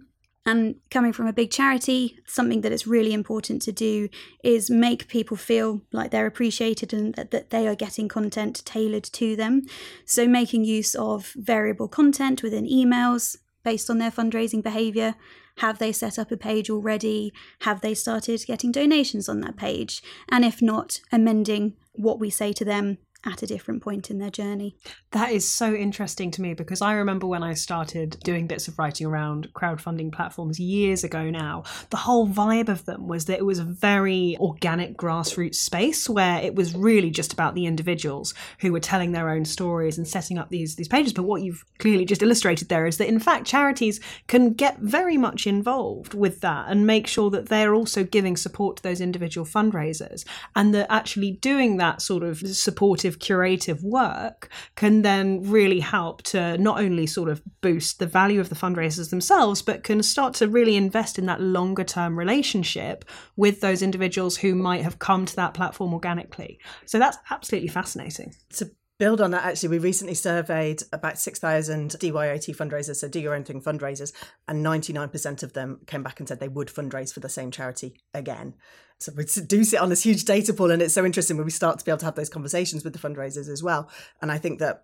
And 0.50 0.78
coming 0.90 1.13
from 1.13 1.28
a 1.28 1.34
big 1.34 1.51
charity, 1.51 2.18
something 2.25 2.62
that 2.62 2.72
is 2.72 2.88
really 2.88 3.13
important 3.13 3.62
to 3.62 3.72
do 3.72 4.10
is 4.44 4.68
make 4.68 5.07
people 5.07 5.38
feel 5.38 5.84
like 5.92 6.10
they're 6.10 6.25
appreciated 6.25 6.92
and 6.92 7.13
that, 7.13 7.30
that 7.30 7.51
they 7.51 7.68
are 7.68 7.75
getting 7.75 8.07
content 8.07 8.66
tailored 8.66 9.04
to 9.04 9.36
them. 9.36 9.68
So, 10.06 10.28
making 10.28 10.63
use 10.63 10.96
of 10.96 11.34
variable 11.36 11.88
content 11.88 12.41
within 12.41 12.65
emails 12.65 13.38
based 13.63 13.91
on 13.91 14.00
their 14.00 14.10
fundraising 14.10 14.63
behavior. 14.63 15.13
Have 15.58 15.77
they 15.77 15.91
set 15.91 16.18
up 16.18 16.32
a 16.32 16.38
page 16.38 16.68
already? 16.68 17.32
Have 17.60 17.82
they 17.82 17.94
started 17.94 18.44
getting 18.48 18.72
donations 18.72 19.29
on 19.29 19.41
that 19.41 19.56
page? 19.56 20.01
And 20.29 20.44
if 20.44 20.63
not, 20.63 21.00
amending 21.12 21.75
what 21.91 22.20
we 22.20 22.32
say 22.32 22.53
to 22.53 22.65
them 22.65 22.98
at 23.25 23.43
a 23.43 23.47
different 23.47 23.83
point 23.83 24.09
in 24.09 24.17
their 24.17 24.29
journey. 24.29 24.75
That 25.11 25.31
is 25.31 25.47
so 25.47 25.73
interesting 25.73 26.31
to 26.31 26.41
me 26.41 26.53
because 26.53 26.81
I 26.81 26.93
remember 26.93 27.27
when 27.27 27.43
I 27.43 27.53
started 27.53 28.17
doing 28.23 28.47
bits 28.47 28.67
of 28.67 28.79
writing 28.79 29.07
around 29.07 29.49
crowdfunding 29.53 30.13
platforms 30.13 30.59
years 30.59 31.03
ago 31.03 31.29
now, 31.29 31.63
the 31.89 31.97
whole 31.97 32.27
vibe 32.27 32.69
of 32.69 32.85
them 32.85 33.07
was 33.07 33.25
that 33.25 33.39
it 33.39 33.45
was 33.45 33.59
a 33.59 33.63
very 33.63 34.38
organic 34.39 34.95
grassroots 34.97 35.55
space 35.55 36.07
where 36.07 36.41
it 36.41 36.55
was 36.55 36.75
really 36.75 37.09
just 37.09 37.33
about 37.33 37.55
the 37.55 37.65
individuals 37.65 38.33
who 38.61 38.71
were 38.71 38.79
telling 38.79 39.11
their 39.11 39.29
own 39.29 39.43
stories 39.43 39.97
and 39.97 40.07
setting 40.07 40.38
up 40.38 40.49
these 40.49 40.75
these 40.75 40.88
pages. 40.88 41.13
But 41.13 41.23
what 41.23 41.41
you've 41.41 41.65
clearly 41.77 42.05
just 42.05 42.21
illustrated 42.21 42.69
there 42.69 42.85
is 42.85 42.97
that 42.97 43.07
in 43.07 43.19
fact 43.19 43.45
charities 43.45 43.99
can 44.27 44.53
get 44.53 44.79
very 44.79 45.17
much 45.17 45.45
involved 45.45 46.13
with 46.13 46.39
that 46.41 46.67
and 46.69 46.88
make 46.88 47.07
sure 47.07 47.29
that 47.31 47.49
they're 47.49 47.75
also 47.75 48.03
giving 48.03 48.38
support 48.38 48.77
to 48.77 48.83
those 48.83 49.01
individual 49.01 49.45
fundraisers 49.45 50.23
and 50.55 50.73
that 50.73 50.88
actually 50.89 51.31
doing 51.31 51.77
that 51.77 52.01
sort 52.01 52.23
of 52.23 52.39
supportive 52.39 53.09
curative 53.18 53.84
work 53.84 54.50
can 54.75 55.01
then 55.01 55.42
really 55.50 55.80
help 55.80 56.22
to 56.22 56.58
not 56.60 56.80
only 56.80 57.08
sort 57.08 57.30
of 57.30 57.42
boost 57.62 57.98
the 57.98 58.06
value 58.06 58.39
of 58.39 58.50
the 58.50 58.56
fundraisers 58.56 59.10
themselves, 59.10 59.63
but 59.63 59.84
can 59.84 60.04
start 60.04 60.36
to 60.36 60.48
really 60.48 60.75
invest 60.75 61.18
in 61.18 61.25
that 61.25 61.42
longer 61.42 61.84
term 61.84 62.20
relationship 62.20 63.06
with 63.36 63.62
those 63.62 63.82
individuals 63.82 64.38
who 64.38 64.54
might 64.54 64.84
have 64.84 65.00
come 65.00 65.25
to 65.25 65.36
that 65.38 65.56
platform 65.56 65.94
organically. 65.94 66.60
So 66.86 67.00
that's 67.00 67.18
absolutely 67.32 67.70
fascinating. 67.70 68.36
To 68.58 68.70
build 69.00 69.22
on 69.22 69.32
that, 69.32 69.46
actually, 69.46 69.70
we 69.70 69.79
recently 69.79 70.13
surveyed 70.13 70.84
about 70.94 71.18
6,000 71.18 71.91
DYOT 71.91 72.56
fundraisers, 72.56 72.98
so 72.98 73.08
do 73.08 73.20
your 73.20 73.34
own 73.34 73.46
thing 73.46 73.62
fundraisers, 73.62 74.12
and 74.48 74.63
99% 74.63 75.41
of 75.41 75.53
them 75.53 75.79
came 75.88 76.03
back 76.03 76.20
and 76.20 76.27
said 76.27 76.39
they 76.39 76.48
would 76.48 76.68
fundraise 76.68 77.13
for 77.13 77.22
the 77.22 77.29
same 77.29 77.50
charity 77.50 77.96
again. 78.13 78.53
So 79.00 79.13
we 79.15 79.24
do 79.24 79.63
sit 79.63 79.79
on 79.79 79.89
this 79.89 80.03
huge 80.03 80.25
data 80.25 80.53
pool, 80.53 80.70
and 80.70 80.82
it's 80.82 80.94
so 80.94 81.06
interesting 81.06 81.38
when 81.38 81.46
we 81.46 81.51
start 81.51 81.79
to 81.79 81.86
be 81.86 81.91
able 81.91 82.00
to 82.00 82.06
have 82.06 82.15
those 82.15 82.29
conversations 82.29 82.84
with 82.84 82.94
the 82.94 83.00
fundraisers 83.00 83.50
as 83.50 83.63
well. 83.63 83.89
And 84.22 84.32
I 84.32 84.38
think 84.38 84.60
that, 84.60 84.84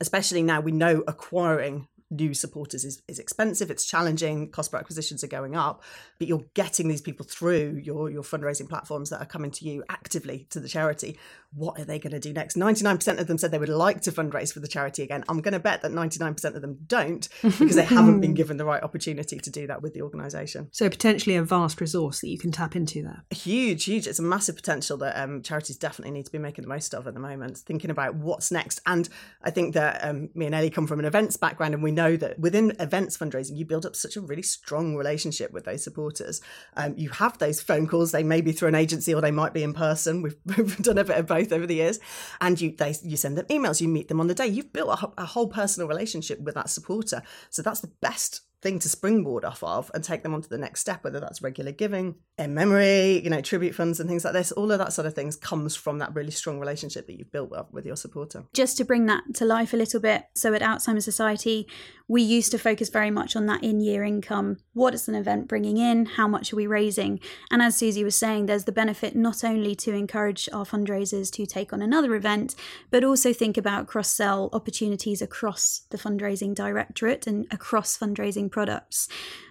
especially 0.00 0.42
now, 0.42 0.60
we 0.60 0.72
know 0.72 1.04
acquiring 1.06 1.86
new 2.10 2.34
supporters 2.34 2.84
is, 2.84 3.02
is 3.08 3.18
expensive, 3.18 3.70
it's 3.70 3.84
challenging, 3.84 4.50
cost 4.50 4.72
per 4.72 4.78
acquisitions 4.78 5.22
are 5.22 5.28
going 5.28 5.54
up, 5.54 5.82
but 6.18 6.28
you're 6.28 6.44
getting 6.54 6.88
these 6.88 7.00
people 7.00 7.24
through 7.24 7.80
your, 7.82 8.10
your 8.10 8.22
fundraising 8.22 8.68
platforms 8.68 9.10
that 9.10 9.20
are 9.20 9.26
coming 9.26 9.50
to 9.50 9.64
you 9.64 9.84
actively 9.88 10.46
to 10.50 10.60
the 10.60 10.68
charity. 10.68 11.18
What 11.52 11.78
are 11.78 11.84
they 11.84 11.98
going 11.98 12.12
to 12.12 12.20
do 12.20 12.32
next? 12.32 12.56
99% 12.56 13.18
of 13.18 13.26
them 13.26 13.38
said 13.38 13.50
they 13.50 13.58
would 13.58 13.68
like 13.68 14.00
to 14.02 14.12
fundraise 14.12 14.52
for 14.52 14.60
the 14.60 14.68
charity 14.68 15.02
again. 15.02 15.24
I'm 15.28 15.40
going 15.40 15.52
to 15.52 15.60
bet 15.60 15.82
that 15.82 15.92
99% 15.92 16.44
of 16.54 16.62
them 16.62 16.78
don't 16.86 17.28
because 17.42 17.76
they 17.76 17.84
haven't 17.84 18.20
been 18.20 18.34
given 18.40 18.56
the 18.56 18.64
right 18.64 18.82
opportunity 18.82 19.38
to 19.38 19.50
do 19.50 19.66
that 19.66 19.82
with 19.82 19.94
the 19.94 20.02
organisation. 20.02 20.68
So 20.72 20.88
potentially 20.88 21.36
a 21.36 21.42
vast 21.42 21.80
resource 21.80 22.20
that 22.20 22.28
you 22.28 22.38
can 22.38 22.52
tap 22.52 22.76
into 22.76 23.02
there. 23.02 23.24
Huge, 23.30 23.84
huge. 23.84 24.06
It's 24.06 24.18
a 24.18 24.22
massive 24.22 24.56
potential 24.56 24.96
that 24.98 25.20
um, 25.20 25.42
charities 25.42 25.76
definitely 25.76 26.12
need 26.12 26.26
to 26.26 26.32
be 26.32 26.38
making 26.38 26.62
the 26.62 26.68
most 26.68 26.94
of 26.94 27.06
at 27.06 27.14
the 27.14 27.20
moment, 27.20 27.58
thinking 27.58 27.90
about 27.90 28.14
what's 28.14 28.50
next. 28.50 28.80
And 28.86 29.08
I 29.42 29.50
think 29.50 29.74
that 29.74 30.04
um, 30.04 30.30
me 30.34 30.46
and 30.46 30.54
Ellie 30.54 30.70
come 30.70 30.86
from 30.86 30.98
an 30.98 31.04
events 31.04 31.36
background, 31.36 31.74
and 31.74 31.82
we 31.82 31.92
know 31.92 31.99
that 32.16 32.38
within 32.38 32.74
events 32.78 33.16
fundraising, 33.16 33.56
you 33.56 33.64
build 33.64 33.86
up 33.86 33.96
such 33.96 34.16
a 34.16 34.20
really 34.20 34.42
strong 34.42 34.96
relationship 34.96 35.52
with 35.52 35.64
those 35.64 35.82
supporters. 35.84 36.40
Um, 36.76 36.94
you 36.96 37.08
have 37.10 37.38
those 37.38 37.60
phone 37.60 37.86
calls; 37.86 38.12
they 38.12 38.22
may 38.22 38.40
be 38.40 38.52
through 38.52 38.68
an 38.68 38.74
agency 38.74 39.14
or 39.14 39.20
they 39.20 39.30
might 39.30 39.54
be 39.54 39.62
in 39.62 39.72
person. 39.72 40.22
We've, 40.22 40.36
we've 40.56 40.78
done 40.78 40.98
a 40.98 41.04
bit 41.04 41.18
of 41.18 41.26
both 41.26 41.52
over 41.52 41.66
the 41.66 41.76
years, 41.76 41.98
and 42.40 42.60
you 42.60 42.74
they 42.76 42.94
you 43.02 43.16
send 43.16 43.36
them 43.36 43.46
emails, 43.46 43.80
you 43.80 43.88
meet 43.88 44.08
them 44.08 44.20
on 44.20 44.26
the 44.26 44.34
day. 44.34 44.46
You've 44.46 44.72
built 44.72 45.02
a, 45.02 45.22
a 45.22 45.26
whole 45.26 45.48
personal 45.48 45.88
relationship 45.88 46.40
with 46.40 46.54
that 46.54 46.70
supporter, 46.70 47.22
so 47.50 47.62
that's 47.62 47.80
the 47.80 47.92
best 48.00 48.42
thing 48.62 48.78
to 48.78 48.88
springboard 48.88 49.44
off 49.44 49.62
of 49.62 49.90
and 49.94 50.04
take 50.04 50.22
them 50.22 50.34
on 50.34 50.42
to 50.42 50.48
the 50.48 50.58
next 50.58 50.80
step, 50.80 51.02
whether 51.02 51.20
that's 51.20 51.42
regular 51.42 51.72
giving, 51.72 52.16
in 52.38 52.54
memory, 52.54 53.20
you 53.22 53.30
know, 53.30 53.40
tribute 53.40 53.74
funds 53.74 54.00
and 54.00 54.08
things 54.08 54.24
like 54.24 54.34
this. 54.34 54.52
All 54.52 54.70
of 54.70 54.78
that 54.78 54.92
sort 54.92 55.06
of 55.06 55.14
things 55.14 55.36
comes 55.36 55.76
from 55.76 55.98
that 55.98 56.14
really 56.14 56.30
strong 56.30 56.58
relationship 56.60 57.06
that 57.06 57.18
you've 57.18 57.32
built 57.32 57.52
up 57.52 57.72
with 57.72 57.86
your 57.86 57.96
supporter. 57.96 58.44
Just 58.54 58.76
to 58.76 58.84
bring 58.84 59.06
that 59.06 59.22
to 59.34 59.44
life 59.44 59.72
a 59.72 59.76
little 59.76 60.00
bit, 60.00 60.24
so 60.34 60.52
at 60.54 60.62
Alzheimer's 60.62 61.04
Society, 61.04 61.66
we 62.10 62.22
used 62.22 62.50
to 62.50 62.58
focus 62.58 62.88
very 62.88 63.10
much 63.10 63.36
on 63.36 63.46
that 63.46 63.62
in 63.62 63.80
year 63.80 64.02
income. 64.02 64.58
What 64.72 64.94
is 64.94 65.08
an 65.08 65.14
event 65.14 65.46
bringing 65.46 65.76
in? 65.76 66.06
How 66.06 66.26
much 66.26 66.52
are 66.52 66.56
we 66.56 66.66
raising? 66.66 67.20
And 67.52 67.62
as 67.62 67.76
Suzy 67.76 68.02
was 68.02 68.16
saying, 68.16 68.46
there's 68.46 68.64
the 68.64 68.72
benefit 68.72 69.14
not 69.14 69.44
only 69.44 69.76
to 69.76 69.94
encourage 69.94 70.48
our 70.52 70.64
fundraisers 70.64 71.30
to 71.34 71.46
take 71.46 71.72
on 71.72 71.80
another 71.80 72.16
event, 72.16 72.56
but 72.90 73.04
also 73.04 73.32
think 73.32 73.56
about 73.56 73.86
cross 73.86 74.10
sell 74.10 74.50
opportunities 74.52 75.22
across 75.22 75.82
the 75.90 75.98
fundraising 75.98 76.52
directorate 76.52 77.28
and 77.28 77.46
across 77.52 77.96
fundraising 77.96 78.49
products. 78.50 79.08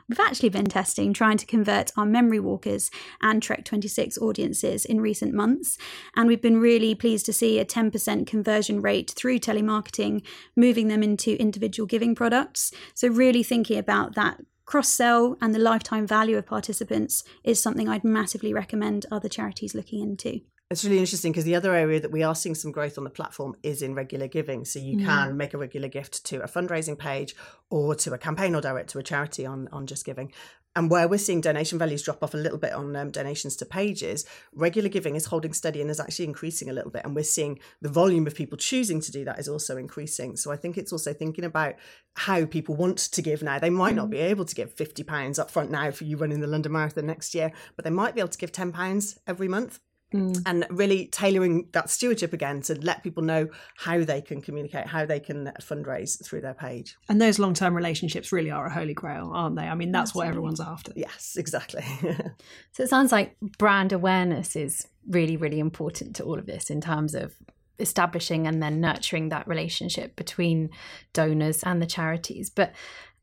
We've 0.08 0.20
actually 0.20 0.50
been 0.50 0.66
testing 0.66 1.14
trying 1.14 1.38
to 1.38 1.46
convert 1.46 1.92
our 1.96 2.06
Memory 2.06 2.40
Walkers 2.40 2.90
and 3.22 3.44
Trek 3.44 3.64
26 3.64 4.18
audiences 4.18 4.84
in 4.84 5.00
recent 5.00 5.34
months, 5.36 5.78
and 6.16 6.28
we've 6.28 6.42
been 6.42 6.60
really 6.60 6.96
pleased 6.96 7.28
to 7.28 7.34
see 7.34 7.60
a 7.60 7.66
10% 7.66 8.26
conversion 8.26 8.82
rate 8.82 9.12
through 9.12 9.40
telemarketing, 9.40 10.24
moving 10.56 10.88
them 10.88 11.04
into 11.04 11.40
individual 11.40 11.86
giving 11.86 12.16
products. 12.16 12.72
So, 12.96 13.08
really 13.08 13.44
thinking 13.44 13.78
about 13.78 14.16
that 14.16 14.40
cross 14.70 14.88
sell 14.88 15.36
and 15.42 15.56
the 15.56 15.60
lifetime 15.60 16.06
value 16.06 16.38
of 16.38 16.46
participants 16.46 17.24
is 17.44 17.60
something 17.60 17.90
I'd 17.90 18.04
massively 18.04 18.54
recommend 18.54 19.08
other 19.10 19.28
charities 19.28 19.74
looking 19.74 20.00
into. 20.00 20.42
It's 20.70 20.86
really 20.86 21.00
interesting 21.00 21.32
because 21.32 21.46
the 21.46 21.56
other 21.56 21.74
area 21.74 22.00
that 22.00 22.12
we 22.12 22.22
are 22.22 22.36
seeing 22.36 22.54
some 22.54 22.72
growth 22.72 23.00
on 23.00 23.04
the 23.04 23.10
platform 23.10 23.56
is 23.64 23.82
in 23.82 23.96
regular 23.96 24.28
giving. 24.28 24.66
So 24.66 24.78
you 24.78 24.98
mm. 24.98 25.06
can 25.06 25.36
make 25.36 25.56
a 25.56 25.58
regular 25.58 25.88
gift 25.88 26.24
to 26.26 26.44
a 26.44 26.48
fundraising 26.48 27.00
page 27.00 27.36
or 27.72 27.96
to 27.96 28.14
a 28.14 28.20
campaign 28.20 28.54
or 28.54 28.62
direct 28.62 28.92
to 28.92 29.00
a 29.00 29.04
charity 29.04 29.44
on, 29.44 29.68
on 29.72 29.88
JustGiving. 29.88 30.32
And 30.76 30.90
where 30.90 31.08
we're 31.08 31.18
seeing 31.18 31.42
donation 31.42 31.80
values 31.80 32.04
drop 32.04 32.24
off 32.24 32.34
a 32.34 32.38
little 32.38 32.58
bit 32.58 32.74
on 32.74 32.96
um, 32.96 33.12
donations 33.12 33.56
to 33.58 33.66
pages, 33.66 34.26
regular 34.54 34.88
giving 34.88 35.16
is 35.16 35.26
holding 35.26 35.52
steady 35.52 35.82
and 35.82 35.90
is 35.90 36.00
actually 36.00 36.26
increasing 36.26 36.70
a 36.70 36.74
little 36.74 36.92
bit. 36.92 37.04
And 37.04 37.16
we're 37.16 37.24
seeing 37.24 37.60
the 37.82 37.90
volume 37.90 38.28
of 38.28 38.36
people 38.36 38.58
choosing 38.58 39.02
to 39.02 39.12
do 39.12 39.26
that 39.26 39.40
is 39.40 39.50
also 39.50 39.78
increasing. 39.78 40.38
So 40.38 40.52
I 40.52 40.56
think 40.56 40.78
it's 40.78 40.94
also 40.94 41.12
thinking 41.12 41.44
about 41.44 41.76
how 42.16 42.46
people 42.46 42.76
want 42.76 42.98
to 43.00 43.22
give 43.22 43.42
now. 43.42 43.60
They 43.60 43.70
might 43.70 43.96
not 43.96 44.10
be 44.10 44.20
able 44.20 44.46
to 44.46 44.56
give 44.56 44.76
£50 44.76 45.40
up 45.40 45.50
front 45.50 45.72
now 45.72 45.92
for 45.92 46.04
you 46.04 46.18
running 46.18 46.40
the 46.40 46.48
London 46.48 46.72
Marathon 46.72 47.08
next 47.08 47.34
year, 47.34 47.52
but 47.76 47.84
they 47.84 47.92
might 47.92 48.14
be 48.14 48.22
able 48.22 48.30
to 48.30 48.38
give 48.38 48.52
£10 48.52 49.18
every 49.28 49.48
month 49.48 49.80
Mm. 50.12 50.42
and 50.48 50.66
really 50.72 51.06
tailoring 51.06 51.68
that 51.74 51.88
stewardship 51.92 52.34
again 52.34 52.62
to 52.64 52.74
let 52.82 53.04
people 53.04 53.22
know 53.22 53.48
how 53.78 54.04
they 54.04 54.22
can 54.22 54.42
communicate, 54.42 54.88
how 54.88 55.06
they 55.06 55.20
can 55.20 55.52
fundraise 55.62 56.24
through 56.26 56.42
their 56.42 56.56
page. 56.56 56.98
And 57.08 57.22
those 57.22 57.38
long 57.38 57.54
term 57.54 57.76
relationships 57.76 58.32
really 58.32 58.50
are 58.50 58.66
a 58.66 58.74
holy 58.74 58.96
grail, 58.96 59.30
aren't 59.32 59.56
they? 59.56 59.68
I 59.68 59.76
mean, 59.76 59.92
that's 59.92 60.10
Absolutely. 60.10 60.28
what 60.28 60.30
everyone's 60.30 60.62
after. 60.62 60.94
Yes, 60.96 61.36
exactly. 61.38 61.84
so 62.72 62.84
it 62.84 62.90
sounds 62.90 63.12
like 63.12 63.36
brand 63.60 63.94
awareness 63.94 64.56
is 64.56 64.88
really, 65.08 65.38
really 65.38 65.60
important 65.60 66.16
to 66.16 66.24
all 66.24 66.40
of 66.40 66.48
this 66.48 66.72
in 66.72 66.82
terms 66.82 67.14
of 67.14 67.36
establishing 67.80 68.48
and 68.48 68.64
then 68.64 68.82
nurturing 68.82 69.30
that 69.30 69.48
relationship 69.48 70.16
between 70.16 70.72
donors 71.14 71.62
and 71.62 71.82
the 71.82 71.86
charities. 71.86 72.50
But 72.50 72.74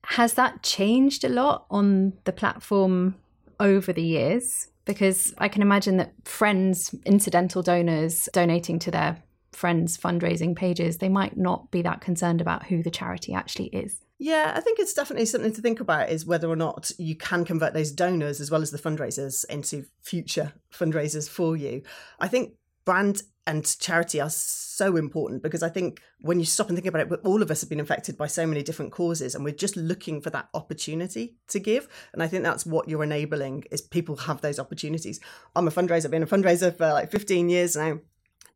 has 0.05 0.35
that 0.35 0.63
changed 0.63 1.25
a 1.25 1.29
lot 1.29 1.67
on 1.69 2.13
the 2.25 2.33
platform 2.33 3.17
over 3.61 3.93
the 3.93 4.03
years? 4.03 4.69
because 4.87 5.35
I 5.37 5.49
can 5.49 5.61
imagine 5.61 5.99
that 5.99 6.15
friends, 6.25 6.95
incidental 7.05 7.63
donors 7.63 8.29
donating 8.33 8.79
to 8.79 8.91
their 8.91 9.23
friends' 9.53 9.99
fundraising 9.99 10.57
pages, 10.57 10.99
they 10.99 11.09
might 11.09 11.37
not 11.37 11.71
be 11.71 11.83
that 11.83 12.01
concerned 12.01 12.41
about 12.41 12.67
who 12.67 12.83
the 12.83 12.91
charity 12.91 13.35
actually 13.35 13.67
is. 13.67 14.01
Yeah, 14.19 14.53
I 14.55 14.61
think 14.61 14.79
it's 14.79 14.95
definitely 14.95 15.27
something 15.27 15.53
to 15.53 15.61
think 15.61 15.81
about 15.81 16.09
is 16.09 16.25
whether 16.25 16.49
or 16.49 16.57
not 16.57 16.91
you 16.97 17.17
can 17.17 17.45
convert 17.45 17.75
those 17.75 17.93
donors 17.93 18.41
as 18.41 18.51
well 18.51 18.63
as 18.63 18.71
the 18.71 18.79
fundraisers 18.79 19.45
into 19.51 19.85
future 20.01 20.55
fundraisers 20.73 21.29
for 21.29 21.55
you. 21.55 21.83
I 22.19 22.29
think 22.29 22.55
brand 22.87 23.23
and 23.47 23.79
charity 23.79 24.21
are 24.21 24.31
so 24.31 24.97
important 24.97 25.43
because 25.43 25.63
I 25.63 25.69
think 25.69 26.01
when 26.21 26.41
you 26.41 26.47
stop 26.47 26.69
and 26.69 26.77
think 26.77 26.87
about 26.87 27.13
it, 27.13 27.21
all 27.25 27.43
of 27.43 27.51
us 27.51 27.61
have 27.61 27.71
been 27.71 27.81
affected 27.81 28.17
by 28.17 28.27
so 28.27 28.47
many 28.47 28.63
different 28.63 28.93
causes, 28.93 29.35
and 29.35 29.45
we're 29.45 29.55
just 29.55 29.77
looking 29.77 30.21
for 30.21 30.31
that 30.31 30.49
opportunity 30.55 31.37
to 31.49 31.61
give. 31.61 31.89
And 32.13 32.23
I 32.23 32.29
think 32.29 32.43
that's 32.43 32.65
what 32.65 32.89
you're 32.89 33.05
enabling 33.05 33.65
is 33.71 33.83
people 33.83 34.17
have 34.17 34.41
those 34.41 34.59
opportunities. 34.59 35.21
I'm 35.55 35.69
a 35.69 35.71
fundraiser, 35.71 36.07
I've 36.07 36.11
been 36.11 36.23
a 36.23 36.27
fundraiser 36.27 36.77
for 36.77 36.89
like 36.93 37.11
15 37.11 37.49
years 37.49 37.77
now. 37.77 37.99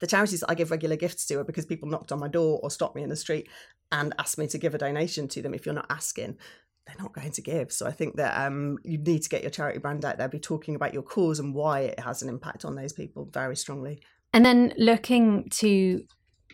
The 0.00 0.06
charities 0.06 0.40
that 0.40 0.50
I 0.50 0.54
give 0.54 0.70
regular 0.70 0.96
gifts 0.96 1.26
to 1.26 1.40
are 1.40 1.44
because 1.44 1.66
people 1.66 1.88
knocked 1.88 2.10
on 2.10 2.20
my 2.20 2.28
door 2.28 2.58
or 2.62 2.70
stopped 2.70 2.96
me 2.96 3.02
in 3.02 3.10
the 3.10 3.16
street 3.16 3.48
and 3.92 4.14
asked 4.18 4.38
me 4.38 4.46
to 4.48 4.58
give 4.58 4.74
a 4.74 4.78
donation 4.78 5.28
to 5.28 5.42
them. 5.42 5.52
If 5.52 5.66
you're 5.66 5.74
not 5.74 5.90
asking, 5.90 6.38
they're 6.86 6.96
not 6.98 7.12
going 7.12 7.32
to 7.32 7.42
give. 7.42 7.70
So 7.70 7.86
I 7.86 7.92
think 7.92 8.16
that 8.16 8.46
um, 8.46 8.78
you 8.82 8.98
need 8.98 9.22
to 9.22 9.28
get 9.28 9.42
your 9.42 9.50
charity 9.50 9.78
brand 9.78 10.04
out 10.04 10.16
there, 10.18 10.28
be 10.28 10.38
talking 10.38 10.74
about 10.74 10.94
your 10.94 11.02
cause 11.02 11.38
and 11.38 11.54
why 11.54 11.80
it 11.80 12.00
has 12.00 12.22
an 12.22 12.28
impact 12.28 12.64
on 12.64 12.74
those 12.74 12.92
people 12.92 13.28
very 13.30 13.56
strongly. 13.56 14.00
And 14.32 14.44
then 14.44 14.72
looking 14.76 15.48
to 15.50 16.04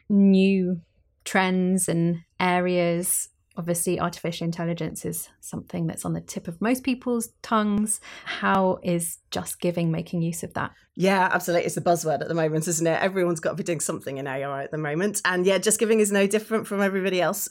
new 0.09 0.81
trends 1.25 1.89
and 1.89 2.23
areas. 2.41 3.29
Obviously, 3.59 3.99
artificial 3.99 4.45
intelligence 4.45 5.05
is 5.05 5.31
something 5.41 5.87
that's 5.87 6.05
on 6.05 6.13
the 6.13 6.21
tip 6.21 6.47
of 6.47 6.61
most 6.61 6.85
people's 6.85 7.31
tongues. 7.43 8.01
How 8.25 8.79
is 8.83 9.19
JustGiving 9.31 9.89
making 9.89 10.21
use 10.21 10.43
of 10.43 10.53
that? 10.55 10.73
Yeah, 10.95 11.29
absolutely. 11.33 11.67
It's 11.67 11.77
a 11.77 11.83
buzzword 11.83 12.21
at 12.21 12.29
the 12.29 12.35
moment, 12.35 12.69
isn't 12.69 12.87
it? 12.87 13.03
Everyone's 13.03 13.41
got 13.41 13.51
to 13.51 13.57
be 13.57 13.63
doing 13.63 13.81
something 13.81 14.19
in 14.19 14.27
AI 14.27 14.65
at 14.65 14.73
the 14.73 14.79
moment. 14.79 15.23
And 15.25 15.47
yeah, 15.47 15.59
JustGiving 15.59 16.01
is 16.01 16.13
no 16.13 16.27
different 16.27 16.67
from 16.67 16.83
everybody 16.83 17.21
else. 17.21 17.49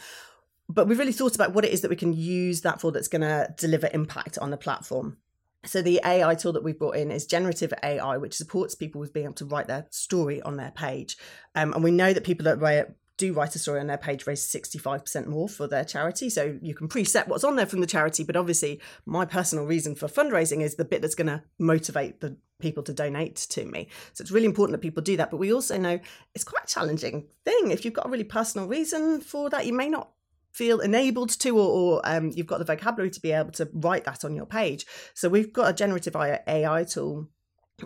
But 0.70 0.88
we've 0.88 1.00
really 1.00 1.12
thought 1.12 1.36
about 1.36 1.54
what 1.54 1.66
it 1.66 1.72
is 1.72 1.82
that 1.82 1.90
we 1.90 1.96
can 1.96 2.14
use 2.14 2.62
that 2.62 2.82
for 2.82 2.92
that's 2.92 3.08
going 3.08 3.22
to 3.22 3.54
deliver 3.58 3.90
impact 3.94 4.38
on 4.38 4.52
the 4.52 4.58
platform. 4.58 5.18
So 5.66 5.82
the 5.82 6.02
AI 6.06 6.36
tool 6.36 6.54
that 6.54 6.64
we've 6.64 6.78
brought 6.78 6.96
in 6.96 7.12
is 7.12 7.26
generative 7.26 7.74
AI, 7.84 8.18
which 8.18 8.36
supports 8.36 8.76
people 8.76 9.02
with 9.02 9.14
being 9.14 9.26
able 9.26 9.36
to 9.36 9.46
write 9.46 9.68
their 9.68 9.88
story 9.90 10.42
on 10.42 10.58
their 10.58 10.72
page. 10.72 11.18
Um, 11.56 11.74
and 11.74 11.84
we 11.84 11.92
know 11.92 12.14
that 12.14 12.24
people 12.24 12.46
that 12.46 12.60
write 12.60 12.88
do 13.18 13.34
write 13.34 13.56
a 13.56 13.60
story 13.60 13.80
on 13.80 13.88
their 13.88 13.98
page 13.98 14.28
raise 14.28 14.46
65% 14.46 15.28
more 15.28 15.48
for 15.48 15.68
their 15.68 15.86
charity. 15.86 16.30
So 16.30 16.58
you 16.62 16.76
can 16.76 16.88
preset 16.88 17.28
what's 17.28 17.44
on 17.44 17.56
there 17.56 17.66
from 17.66 17.82
the 17.82 17.88
charity. 17.88 18.24
But 18.24 18.36
obviously, 18.36 18.82
my 19.06 19.26
personal 19.26 19.66
reason 19.66 19.96
for 19.96 20.08
fundraising 20.08 20.62
is 20.62 20.76
the 20.76 20.86
bit 20.86 21.02
that's 21.02 21.16
going 21.16 21.28
to 21.28 21.42
motivate 21.58 22.20
the 22.20 22.38
people 22.60 22.84
to 22.84 22.94
donate 22.94 23.36
to 23.36 23.66
me. 23.66 23.88
So 24.14 24.22
it's 24.22 24.32
really 24.32 24.46
important 24.46 24.74
that 24.74 24.86
people 24.86 25.04
do 25.04 25.18
that. 25.18 25.32
But 25.32 25.38
we 25.38 25.54
also 25.54 25.78
know 25.78 26.00
it's 26.34 26.44
quite 26.44 26.66
a 26.66 26.68
challenging 26.68 27.28
thing. 27.46 27.72
If 27.72 27.86
you've 27.86 27.94
got 27.94 28.06
a 28.06 28.10
really 28.10 28.24
personal 28.24 28.68
reason 28.68 29.22
for 29.22 29.50
that, 29.50 29.66
you 29.66 29.74
may 29.74 29.90
not 29.90 30.10
feel 30.56 30.80
enabled 30.80 31.30
to, 31.30 31.58
or, 31.58 31.68
or 31.68 32.02
um, 32.06 32.32
you've 32.34 32.48
got 32.48 32.60
the 32.60 32.66
vocabulary 32.66 33.12
to 33.12 33.20
be 33.20 33.34
able 33.34 33.52
to 33.52 33.70
write 33.74 34.06
that 34.06 34.24
on 34.24 34.34
your 34.34 34.46
page. 34.46 34.86
So 35.14 35.28
we've 35.28 35.52
got 35.52 35.70
a 35.70 35.74
generative 35.74 36.16
AI 36.16 36.86
tool 36.86 37.30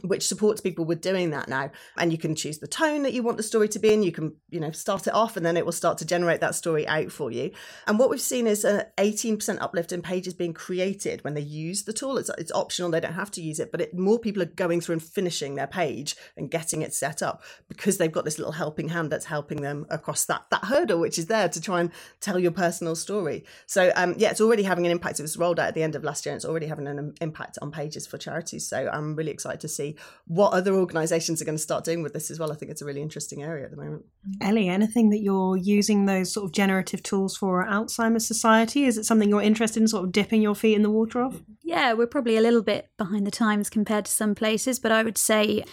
which 0.04 0.28
supports 0.28 0.62
people 0.62 0.86
with 0.86 1.02
doing 1.02 1.32
that 1.32 1.50
now. 1.50 1.72
And 1.98 2.12
you 2.12 2.18
can 2.18 2.36
choose 2.36 2.60
the 2.60 2.68
tone 2.68 3.04
that 3.04 3.14
you 3.14 3.24
want 3.24 3.38
the 3.38 3.44
story 3.44 3.68
to 3.70 3.80
be 3.80 3.94
in. 3.94 4.04
You 4.04 4.12
can 4.12 4.36
you 4.50 4.60
know 4.60 4.72
start 4.72 5.08
it 5.08 5.14
off 5.14 5.36
and 5.36 5.46
then 5.46 5.58
it 5.58 5.66
will 5.66 5.72
start 5.72 5.98
to 6.00 6.06
generate 6.06 6.42
that 6.42 6.56
story 6.56 6.88
out 6.88 7.12
for 7.12 7.32
you. 7.32 7.52
And 7.88 7.98
what 7.98 8.10
we've 8.10 8.22
seen 8.22 8.48
is 8.48 8.64
an 8.64 8.84
18% 8.98 9.58
uplift 9.62 9.92
in 9.92 10.02
pages 10.02 10.34
being 10.34 10.54
created 10.54 11.24
when 11.24 11.34
they 11.34 11.42
use 11.42 11.84
the 11.84 11.94
tool. 11.94 12.18
It's, 12.18 12.30
it's 12.38 12.52
optional. 12.52 12.92
They 12.92 13.00
don't 13.00 13.14
have 13.14 13.32
to 13.32 13.42
use 13.42 13.60
it 13.60 13.72
but 13.72 13.82
it, 13.82 13.98
more 13.98 14.20
people 14.20 14.44
are 14.44 14.48
going 14.48 14.82
through 14.82 14.94
and 14.94 15.04
finishing 15.04 15.56
their 15.56 15.68
page 15.68 16.16
and 16.38 16.52
getting 16.52 16.82
it 16.82 16.94
set 16.94 17.22
up 17.24 17.42
because 17.68 17.98
they've 17.98 18.12
got 18.12 18.26
this 18.26 18.38
little 18.38 18.54
helping 18.54 18.90
hand 18.90 19.12
that's 19.12 19.26
helping 19.26 19.62
them 19.62 19.86
across 19.90 20.26
that 20.26 20.46
that 20.52 20.66
hurdle 20.66 21.00
which 21.00 21.18
is 21.18 21.26
there 21.28 21.50
to 21.50 21.60
try 21.60 21.80
and 21.80 21.92
tell 22.20 22.38
your 22.38 22.52
personal 22.52 22.96
story. 22.96 23.44
So 23.66 23.92
um, 23.96 24.14
yeah 24.18 24.30
it's 24.30 24.42
already 24.42 24.64
having 24.64 24.86
an 24.86 24.92
impact. 24.92 25.20
It 25.20 25.24
was 25.24 25.38
rolled 25.38 25.60
out 25.60 25.70
at 25.70 25.74
the 25.74 25.84
end 25.84 25.96
of 25.96 26.04
last 26.04 26.26
year 26.26 26.34
and 26.34 26.38
it's 26.38 26.46
already 26.46 26.68
having 26.68 26.88
an 26.88 27.16
impact 27.22 27.58
on 27.62 27.72
pages 27.72 28.06
for 28.06 28.20
charities. 28.20 28.68
So 28.68 28.90
i'm 28.94 29.16
really 29.16 29.32
excited 29.32 29.60
to 29.62 29.68
see 29.68 29.79
see 29.80 29.96
what 30.26 30.54
other 30.54 30.74
organisations 30.74 31.42
are 31.42 31.46
going 31.46 31.58
to 31.58 31.62
start 31.64 31.86
doing 31.86 32.04
with 32.04 32.14
this 32.14 32.30
as 32.30 32.40
well. 32.40 32.52
I 32.52 32.56
think 32.56 32.72
it's 32.72 32.82
a 32.82 32.86
really 32.86 33.02
interesting 33.02 33.44
area 33.44 33.66
at 33.66 33.72
the 33.72 33.78
moment. 33.78 34.06
Mm-hmm. 34.28 34.48
Ellie, 34.48 34.70
anything 34.70 35.10
that 35.10 35.20
you're 35.20 35.58
using 35.58 36.06
those 36.06 36.32
sort 36.32 36.46
of 36.46 36.52
generative 36.52 37.02
tools 37.04 37.38
for 37.38 37.66
Alzheimer's 37.66 38.28
Society? 38.28 38.86
Is 38.86 38.98
it 38.98 39.06
something 39.06 39.30
you're 39.30 39.42
interested 39.42 39.82
in 39.82 39.88
sort 39.88 40.06
of 40.06 40.12
dipping 40.12 40.42
your 40.42 40.56
feet 40.56 40.76
in 40.76 40.82
the 40.82 40.90
water 40.90 41.22
of? 41.22 41.44
Yeah, 41.64 41.94
we're 41.94 42.08
probably 42.08 42.38
a 42.38 42.42
little 42.42 42.64
bit 42.64 42.90
behind 42.98 43.26
the 43.26 43.32
times 43.32 43.70
compared 43.70 44.06
to 44.06 44.12
some 44.12 44.36
places, 44.36 44.80
but 44.80 44.92
I 44.92 45.04
would 45.04 45.18
say 45.18 45.64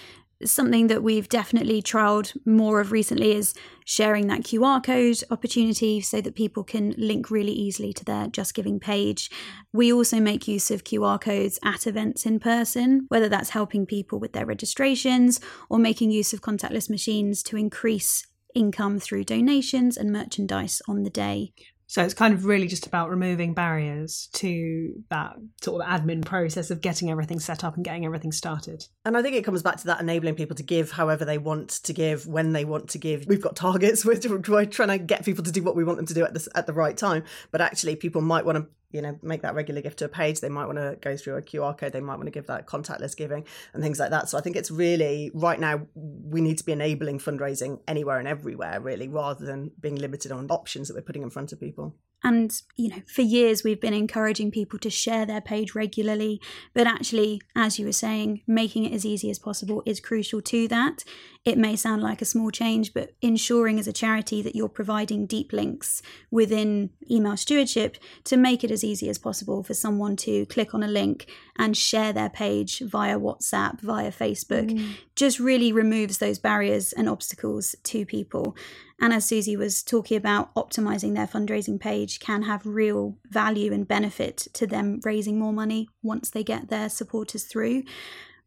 something 0.44 0.88
that 0.88 1.02
we've 1.02 1.28
definitely 1.28 1.80
trialed 1.82 2.36
more 2.44 2.80
of 2.80 2.92
recently 2.92 3.34
is 3.34 3.54
sharing 3.84 4.26
that 4.26 4.42
QR 4.42 4.82
code 4.82 5.22
opportunity 5.30 6.00
so 6.00 6.20
that 6.20 6.34
people 6.34 6.62
can 6.62 6.94
link 6.98 7.30
really 7.30 7.52
easily 7.52 7.92
to 7.94 8.04
their 8.04 8.26
JustGiving 8.26 8.80
page. 8.80 9.30
We 9.72 9.92
also 9.92 10.20
make 10.20 10.48
use 10.48 10.70
of 10.70 10.84
QR 10.84 11.20
codes 11.20 11.58
at 11.64 11.86
events 11.86 12.26
in 12.26 12.40
person, 12.40 13.06
whether 13.08 13.28
that's 13.28 13.50
helping 13.50 13.86
people 13.86 14.18
with 14.18 14.32
their 14.32 14.46
registrations 14.46 15.40
or 15.70 15.78
making 15.78 16.10
use 16.10 16.32
of 16.32 16.42
contactless 16.42 16.90
machines 16.90 17.42
to 17.44 17.56
increase 17.56 18.26
income 18.54 18.98
through 18.98 19.24
donations 19.24 19.96
and 19.96 20.10
merchandise 20.12 20.82
on 20.88 21.02
the 21.02 21.10
day. 21.10 21.52
So 21.88 22.02
it's 22.02 22.14
kind 22.14 22.34
of 22.34 22.44
really 22.44 22.66
just 22.66 22.86
about 22.86 23.10
removing 23.10 23.54
barriers 23.54 24.28
to 24.34 25.02
that 25.08 25.36
sort 25.62 25.82
of 25.82 25.88
admin 25.88 26.24
process 26.24 26.70
of 26.70 26.80
getting 26.80 27.10
everything 27.10 27.38
set 27.38 27.62
up 27.62 27.76
and 27.76 27.84
getting 27.84 28.04
everything 28.04 28.32
started. 28.32 28.84
And 29.04 29.16
I 29.16 29.22
think 29.22 29.36
it 29.36 29.44
comes 29.44 29.62
back 29.62 29.76
to 29.78 29.86
that 29.86 30.00
enabling 30.00 30.34
people 30.34 30.56
to 30.56 30.64
give 30.64 30.90
however 30.90 31.24
they 31.24 31.38
want 31.38 31.70
to 31.84 31.92
give, 31.92 32.26
when 32.26 32.52
they 32.52 32.64
want 32.64 32.90
to 32.90 32.98
give. 32.98 33.26
We've 33.26 33.42
got 33.42 33.54
targets. 33.54 34.04
We're 34.48 34.66
trying 34.66 34.88
to 34.88 34.98
get 34.98 35.24
people 35.24 35.44
to 35.44 35.52
do 35.52 35.62
what 35.62 35.76
we 35.76 35.84
want 35.84 35.98
them 35.98 36.06
to 36.06 36.14
do 36.14 36.24
at 36.24 36.34
the, 36.34 36.48
at 36.54 36.66
the 36.66 36.72
right 36.72 36.96
time. 36.96 37.24
But 37.52 37.60
actually, 37.60 37.96
people 37.96 38.20
might 38.20 38.44
want 38.44 38.56
to 38.56 38.66
you 38.96 39.02
know 39.02 39.18
make 39.22 39.42
that 39.42 39.54
regular 39.54 39.80
gift 39.82 39.98
to 39.98 40.06
a 40.06 40.08
page 40.08 40.40
they 40.40 40.48
might 40.48 40.66
want 40.66 40.78
to 40.78 40.96
go 41.00 41.16
through 41.16 41.36
a 41.36 41.42
qr 41.42 41.76
code 41.76 41.92
they 41.92 42.00
might 42.00 42.16
want 42.16 42.26
to 42.26 42.30
give 42.30 42.46
that 42.46 42.66
contactless 42.66 43.16
giving 43.16 43.44
and 43.74 43.82
things 43.82 43.98
like 43.98 44.10
that. 44.10 44.28
So 44.28 44.38
i 44.38 44.40
think 44.40 44.56
it's 44.56 44.70
really 44.70 45.30
right 45.34 45.60
now 45.60 45.86
we 45.94 46.40
need 46.40 46.58
to 46.58 46.64
be 46.64 46.72
enabling 46.72 47.18
fundraising 47.18 47.80
anywhere 47.86 48.18
and 48.18 48.26
everywhere 48.26 48.80
really 48.80 49.08
rather 49.08 49.44
than 49.44 49.70
being 49.78 49.96
limited 49.96 50.32
on 50.32 50.46
options 50.48 50.88
that 50.88 50.94
we're 50.94 51.02
putting 51.02 51.22
in 51.22 51.30
front 51.30 51.52
of 51.52 51.60
people 51.60 51.94
and, 52.26 52.60
you 52.74 52.88
know, 52.88 53.02
for 53.06 53.22
years 53.22 53.62
we've 53.62 53.80
been 53.80 53.94
encouraging 53.94 54.50
people 54.50 54.80
to 54.80 54.90
share 54.90 55.24
their 55.24 55.40
page 55.40 55.76
regularly. 55.76 56.40
But 56.74 56.88
actually, 56.88 57.40
as 57.54 57.78
you 57.78 57.86
were 57.86 57.92
saying, 57.92 58.42
making 58.48 58.84
it 58.84 58.92
as 58.92 59.06
easy 59.06 59.30
as 59.30 59.38
possible 59.38 59.80
is 59.86 60.00
crucial 60.00 60.42
to 60.42 60.66
that. 60.66 61.04
It 61.44 61.56
may 61.56 61.76
sound 61.76 62.02
like 62.02 62.20
a 62.20 62.24
small 62.24 62.50
change, 62.50 62.92
but 62.92 63.12
ensuring 63.22 63.78
as 63.78 63.86
a 63.86 63.92
charity 63.92 64.42
that 64.42 64.56
you're 64.56 64.68
providing 64.68 65.26
deep 65.26 65.52
links 65.52 66.02
within 66.28 66.90
email 67.08 67.36
stewardship 67.36 67.96
to 68.24 68.36
make 68.36 68.64
it 68.64 68.72
as 68.72 68.82
easy 68.82 69.08
as 69.08 69.18
possible 69.18 69.62
for 69.62 69.74
someone 69.74 70.16
to 70.16 70.46
click 70.46 70.74
on 70.74 70.82
a 70.82 70.88
link 70.88 71.30
and 71.56 71.76
share 71.76 72.12
their 72.12 72.28
page 72.28 72.80
via 72.80 73.20
WhatsApp, 73.20 73.80
via 73.80 74.10
Facebook, 74.10 74.68
mm. 74.68 74.96
just 75.14 75.38
really 75.38 75.70
removes 75.70 76.18
those 76.18 76.40
barriers 76.40 76.92
and 76.92 77.08
obstacles 77.08 77.76
to 77.84 78.04
people. 78.04 78.56
And 78.98 79.12
as 79.12 79.26
Suzy 79.26 79.56
was 79.56 79.82
talking 79.82 80.16
about, 80.16 80.54
optimizing 80.54 81.14
their 81.14 81.26
fundraising 81.26 81.78
page 81.78 82.18
can 82.18 82.42
have 82.42 82.64
real 82.64 83.18
value 83.28 83.72
and 83.72 83.86
benefit 83.86 84.48
to 84.54 84.66
them 84.66 85.00
raising 85.04 85.38
more 85.38 85.52
money 85.52 85.88
once 86.02 86.30
they 86.30 86.42
get 86.42 86.68
their 86.68 86.88
supporters 86.88 87.44
through. 87.44 87.82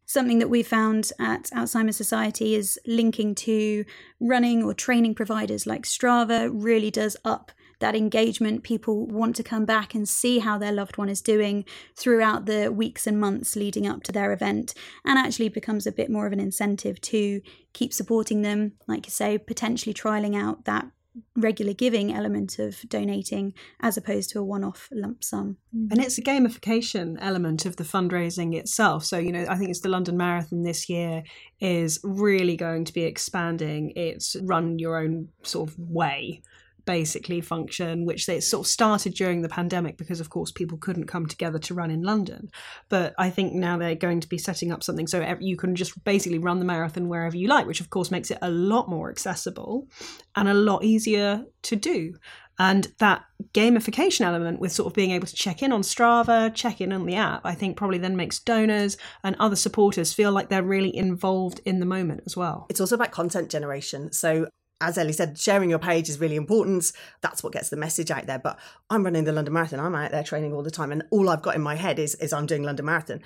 Something 0.06 0.40
that 0.40 0.50
we 0.50 0.64
found 0.64 1.12
at 1.20 1.44
Alzheimer's 1.54 1.98
Society 1.98 2.56
is 2.56 2.80
linking 2.88 3.36
to 3.36 3.86
running 4.20 4.64
or 4.64 4.74
training 4.74 5.14
providers 5.14 5.68
like 5.68 5.84
Strava 5.84 6.50
really 6.52 6.90
does 6.90 7.16
up 7.24 7.52
that 7.80 7.96
engagement. 7.96 8.64
People 8.64 9.06
want 9.06 9.36
to 9.38 9.44
come 9.44 9.66
back 9.66 9.96
and 9.96 10.08
see 10.08 10.40
how 10.40 10.58
their 10.58 10.72
loved 10.72 10.98
one 10.98 11.10
is 11.10 11.22
doing 11.22 11.66
throughout 11.96 12.46
the 12.46 12.72
weeks 12.72 13.08
and 13.08 13.20
months 13.20 13.56
leading 13.56 13.88
up 13.88 14.04
to 14.04 14.12
their 14.12 14.32
event, 14.32 14.74
and 15.06 15.18
actually 15.18 15.50
becomes 15.50 15.88
a 15.88 15.92
bit 15.92 16.10
more 16.10 16.28
of 16.28 16.34
an 16.34 16.40
incentive 16.40 17.02
to 17.02 17.42
keep 17.74 17.94
supporting 17.94 18.42
them. 18.42 18.74
Like 18.88 19.06
you 19.06 19.12
say, 19.12 19.38
potentially 19.38 19.94
trialing 19.94 20.36
out 20.36 20.66
that 20.66 20.88
regular 21.36 21.74
giving 21.74 22.14
element 22.14 22.60
of 22.60 22.82
donating 22.88 23.54
as 23.82 23.98
opposed 23.98 24.30
to 24.30 24.40
a 24.40 24.44
one 24.44 24.64
off 24.64 24.88
lump 24.92 25.24
sum. 25.24 25.58
And 25.74 26.00
it's 26.00 26.18
a 26.18 26.22
gamification 26.22 27.18
element 27.20 27.66
of 27.66 27.76
the 27.76 27.84
fundraising 27.84 28.56
itself. 28.56 29.04
So, 29.06 29.18
you 29.18 29.32
know, 29.32 29.46
I 29.50 29.56
think 29.56 29.70
it's 29.70 29.82
the 29.82 29.90
London 29.90 30.18
Marathon 30.18 30.64
this 30.64 30.88
year 30.88 31.24
is 31.60 32.00
really 32.04 32.56
going 32.56 32.86
to 32.86 32.94
be 32.94 33.04
expanding 33.04 33.92
its 33.96 34.36
run 34.44 34.80
your 34.80 34.98
own 34.98 35.30
sort 35.44 35.70
of 35.70 35.80
way 35.80 36.42
basically 36.86 37.42
function, 37.42 38.06
which 38.06 38.26
they 38.26 38.40
sort 38.40 38.66
of 38.66 38.72
started 38.72 39.14
during 39.14 39.42
the 39.42 39.50
pandemic 39.50 39.98
because, 39.98 40.20
of 40.20 40.30
course, 40.30 40.52
people 40.52 40.78
couldn't 40.78 41.08
come 41.08 41.26
together 41.26 41.60
to 41.60 41.74
run 41.74 41.92
in 41.92 42.02
London. 42.02 42.50
But 42.90 43.14
I 43.18 43.30
think 43.30 43.54
now 43.54 43.78
they're 43.78 43.96
going 43.96 44.20
to 44.22 44.30
be 44.30 44.38
setting 44.38 44.72
up 44.72 44.84
something 44.84 45.08
so 45.08 45.38
you 45.40 45.58
can 45.58 45.76
just 45.76 46.04
basically 46.04 46.40
run 46.40 46.60
the 46.60 46.66
marathon 46.66 47.08
wherever 47.08 47.38
you 47.38 47.48
like, 47.48 47.68
which 47.68 47.82
of 47.82 47.90
course 47.90 48.12
makes 48.12 48.32
it 48.32 48.40
a 48.42 48.50
lot 48.50 48.90
more 48.90 49.10
accessible 49.10 49.88
and 50.36 50.48
a 50.48 50.54
lot 50.54 50.84
easier 50.84 51.46
to 51.64 51.76
do. 51.76 52.14
And 52.62 52.90
that 52.98 53.24
gamification 53.54 54.22
element 54.22 54.60
with 54.60 54.74
sort 54.74 54.88
of 54.88 54.94
being 54.94 55.12
able 55.12 55.28
to 55.28 55.36
check 55.36 55.64
in 55.64 55.72
on 55.72 55.82
Strava, 55.82 56.54
check 56.54 56.82
in 56.82 56.92
on 56.92 57.06
the 57.06 57.16
app, 57.16 57.42
I 57.46 57.56
think 57.56 57.78
probably 57.78 58.00
then 58.00 58.18
makes 58.18 58.40
donors 58.40 58.98
and 59.24 59.38
other 59.40 59.56
supporters 59.56 60.12
feel 60.12 60.34
like 60.34 60.50
they're 60.50 60.62
really 60.62 60.94
involved 60.94 61.62
in 61.64 61.80
the 61.80 61.86
moment 61.86 62.24
as 62.26 62.36
well. 62.36 62.66
It's 62.70 62.82
also 62.82 62.96
about 62.96 63.12
content 63.12 63.50
generation. 63.50 64.12
So 64.12 64.50
as 64.82 64.98
Ellie 64.98 65.14
said, 65.14 65.38
sharing 65.38 65.70
your 65.70 65.80
page 65.80 66.10
is 66.10 66.20
really 66.20 66.36
important. 66.36 66.92
That's 67.22 67.44
what 67.44 67.54
gets 67.54 67.70
the 67.70 67.78
message 67.78 68.12
out 68.12 68.26
there. 68.26 68.40
But 68.40 68.58
I'm 68.90 69.04
running 69.04 69.26
the 69.26 69.32
London 69.32 69.54
Marathon. 69.54 69.80
I'm 69.80 69.96
out 69.96 70.12
there 70.12 70.24
training 70.24 70.54
all 70.54 70.64
the 70.64 70.72
time, 70.72 70.92
and 70.92 71.04
all 71.12 71.30
I've 71.30 71.42
got 71.42 71.56
in 71.56 71.62
my 71.62 71.76
head 71.76 72.00
is 72.00 72.16
is 72.16 72.34
I'm 72.34 72.46
doing 72.46 72.64
London 72.64 72.86
Marathon. 72.86 73.22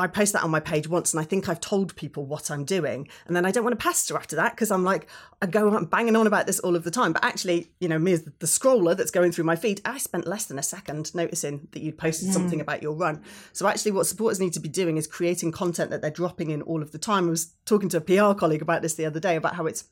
I 0.00 0.06
post 0.06 0.32
that 0.32 0.44
on 0.44 0.50
my 0.50 0.60
page 0.60 0.88
once, 0.88 1.12
and 1.12 1.20
I 1.20 1.24
think 1.24 1.48
I've 1.48 1.58
told 1.58 1.96
people 1.96 2.24
what 2.24 2.52
I'm 2.52 2.64
doing, 2.64 3.08
and 3.26 3.34
then 3.34 3.44
I 3.44 3.50
don't 3.50 3.64
want 3.64 3.78
to 3.78 3.84
pester 3.84 4.16
after 4.16 4.36
that 4.36 4.54
because 4.54 4.70
I'm 4.70 4.84
like 4.84 5.08
I 5.42 5.46
go 5.46 5.74
on 5.74 5.86
banging 5.86 6.14
on 6.14 6.26
about 6.26 6.46
this 6.46 6.60
all 6.60 6.76
of 6.76 6.84
the 6.84 6.90
time. 6.90 7.12
But 7.12 7.24
actually, 7.24 7.72
you 7.80 7.88
know, 7.88 7.98
me 7.98 8.12
as 8.12 8.22
the 8.22 8.46
scroller 8.46 8.96
that's 8.96 9.10
going 9.10 9.32
through 9.32 9.44
my 9.44 9.56
feed, 9.56 9.80
I 9.84 9.98
spent 9.98 10.26
less 10.26 10.46
than 10.46 10.58
a 10.58 10.62
second 10.62 11.12
noticing 11.16 11.66
that 11.72 11.82
you'd 11.82 11.98
posted 11.98 12.28
mm. 12.28 12.32
something 12.32 12.60
about 12.60 12.80
your 12.80 12.92
run. 12.92 13.22
So 13.52 13.66
actually, 13.66 13.90
what 13.90 14.06
supporters 14.06 14.38
need 14.38 14.52
to 14.52 14.60
be 14.60 14.68
doing 14.68 14.96
is 14.98 15.08
creating 15.08 15.50
content 15.50 15.90
that 15.90 16.00
they're 16.00 16.10
dropping 16.12 16.50
in 16.50 16.62
all 16.62 16.80
of 16.80 16.92
the 16.92 16.98
time. 16.98 17.26
I 17.26 17.30
was 17.30 17.52
talking 17.66 17.88
to 17.90 17.96
a 17.96 18.00
PR 18.00 18.38
colleague 18.38 18.62
about 18.62 18.82
this 18.82 18.94
the 18.94 19.06
other 19.06 19.20
day 19.20 19.34
about 19.34 19.56
how 19.56 19.66
it's 19.66 19.84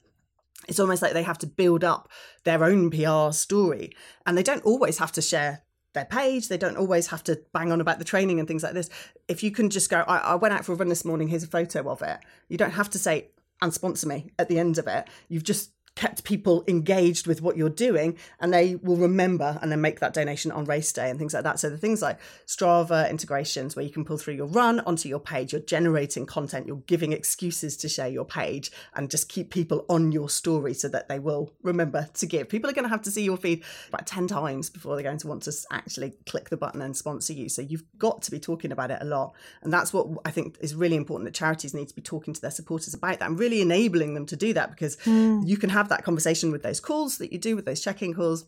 it's 0.68 0.80
almost 0.80 1.02
like 1.02 1.12
they 1.12 1.22
have 1.22 1.38
to 1.38 1.46
build 1.46 1.84
up 1.84 2.08
their 2.44 2.64
own 2.64 2.90
PR 2.90 3.32
story. 3.32 3.92
And 4.24 4.36
they 4.36 4.42
don't 4.42 4.64
always 4.64 4.98
have 4.98 5.12
to 5.12 5.22
share 5.22 5.62
their 5.94 6.04
page. 6.04 6.48
They 6.48 6.58
don't 6.58 6.76
always 6.76 7.08
have 7.08 7.24
to 7.24 7.40
bang 7.52 7.72
on 7.72 7.80
about 7.80 7.98
the 7.98 8.04
training 8.04 8.38
and 8.38 8.46
things 8.46 8.62
like 8.62 8.74
this. 8.74 8.90
If 9.28 9.42
you 9.42 9.50
can 9.50 9.70
just 9.70 9.90
go, 9.90 10.04
I, 10.06 10.18
I 10.18 10.34
went 10.34 10.54
out 10.54 10.64
for 10.64 10.72
a 10.72 10.76
run 10.76 10.88
this 10.88 11.04
morning, 11.04 11.28
here's 11.28 11.42
a 11.42 11.48
photo 11.48 11.90
of 11.90 12.02
it. 12.02 12.18
You 12.48 12.58
don't 12.58 12.72
have 12.72 12.90
to 12.90 12.98
say, 12.98 13.30
and 13.62 13.72
sponsor 13.72 14.06
me 14.06 14.30
at 14.38 14.48
the 14.48 14.58
end 14.58 14.78
of 14.78 14.86
it. 14.86 15.08
You've 15.28 15.44
just 15.44 15.70
kept 15.96 16.24
people 16.24 16.62
engaged 16.68 17.26
with 17.26 17.42
what 17.42 17.56
you're 17.56 17.68
doing 17.68 18.16
and 18.38 18.52
they 18.52 18.76
will 18.76 18.96
remember 18.96 19.58
and 19.60 19.72
then 19.72 19.80
make 19.80 19.98
that 20.00 20.12
donation 20.14 20.52
on 20.52 20.64
race 20.66 20.92
day 20.92 21.10
and 21.10 21.18
things 21.18 21.34
like 21.34 21.42
that. 21.42 21.58
So 21.58 21.70
the 21.70 21.78
things 21.78 22.02
like 22.02 22.20
Strava 22.46 23.10
integrations 23.10 23.74
where 23.74 23.84
you 23.84 23.90
can 23.90 24.04
pull 24.04 24.18
through 24.18 24.34
your 24.34 24.46
run 24.46 24.80
onto 24.80 25.08
your 25.08 25.18
page, 25.18 25.52
you're 25.52 25.62
generating 25.62 26.26
content, 26.26 26.66
you're 26.66 26.76
giving 26.86 27.12
excuses 27.12 27.76
to 27.78 27.88
share 27.88 28.08
your 28.08 28.26
page 28.26 28.70
and 28.94 29.10
just 29.10 29.28
keep 29.28 29.50
people 29.50 29.86
on 29.88 30.12
your 30.12 30.28
story 30.28 30.74
so 30.74 30.86
that 30.88 31.08
they 31.08 31.18
will 31.18 31.52
remember 31.62 32.08
to 32.14 32.26
give. 32.26 32.48
People 32.48 32.68
are 32.68 32.74
going 32.74 32.84
to 32.84 32.90
have 32.90 33.02
to 33.02 33.10
see 33.10 33.24
your 33.24 33.38
feed 33.38 33.64
about 33.88 34.06
10 34.06 34.26
times 34.26 34.68
before 34.68 34.94
they're 34.94 35.02
going 35.02 35.18
to 35.18 35.28
want 35.28 35.42
to 35.44 35.52
actually 35.70 36.12
click 36.26 36.50
the 36.50 36.56
button 36.58 36.82
and 36.82 36.94
sponsor 36.94 37.32
you. 37.32 37.48
So 37.48 37.62
you've 37.62 37.84
got 37.96 38.20
to 38.22 38.30
be 38.30 38.38
talking 38.38 38.70
about 38.70 38.90
it 38.90 38.98
a 39.00 39.06
lot. 39.06 39.32
And 39.62 39.72
that's 39.72 39.94
what 39.94 40.08
I 40.26 40.30
think 40.30 40.58
is 40.60 40.74
really 40.74 40.96
important 40.96 41.24
that 41.24 41.34
charities 41.34 41.72
need 41.72 41.88
to 41.88 41.94
be 41.94 42.02
talking 42.02 42.34
to 42.34 42.40
their 42.40 42.50
supporters 42.50 42.92
about 42.92 43.18
that 43.18 43.30
and 43.30 43.38
really 43.38 43.62
enabling 43.62 44.12
them 44.12 44.26
to 44.26 44.36
do 44.36 44.52
that 44.52 44.70
because 44.70 44.96
mm. 44.98 45.46
you 45.46 45.56
can 45.56 45.70
have 45.70 45.85
have 45.86 45.98
that 45.98 46.04
conversation 46.04 46.50
with 46.50 46.62
those 46.62 46.80
calls 46.80 47.18
that 47.18 47.32
you 47.32 47.38
do 47.38 47.54
with 47.54 47.64
those 47.64 47.80
check-in 47.80 48.12
calls 48.12 48.46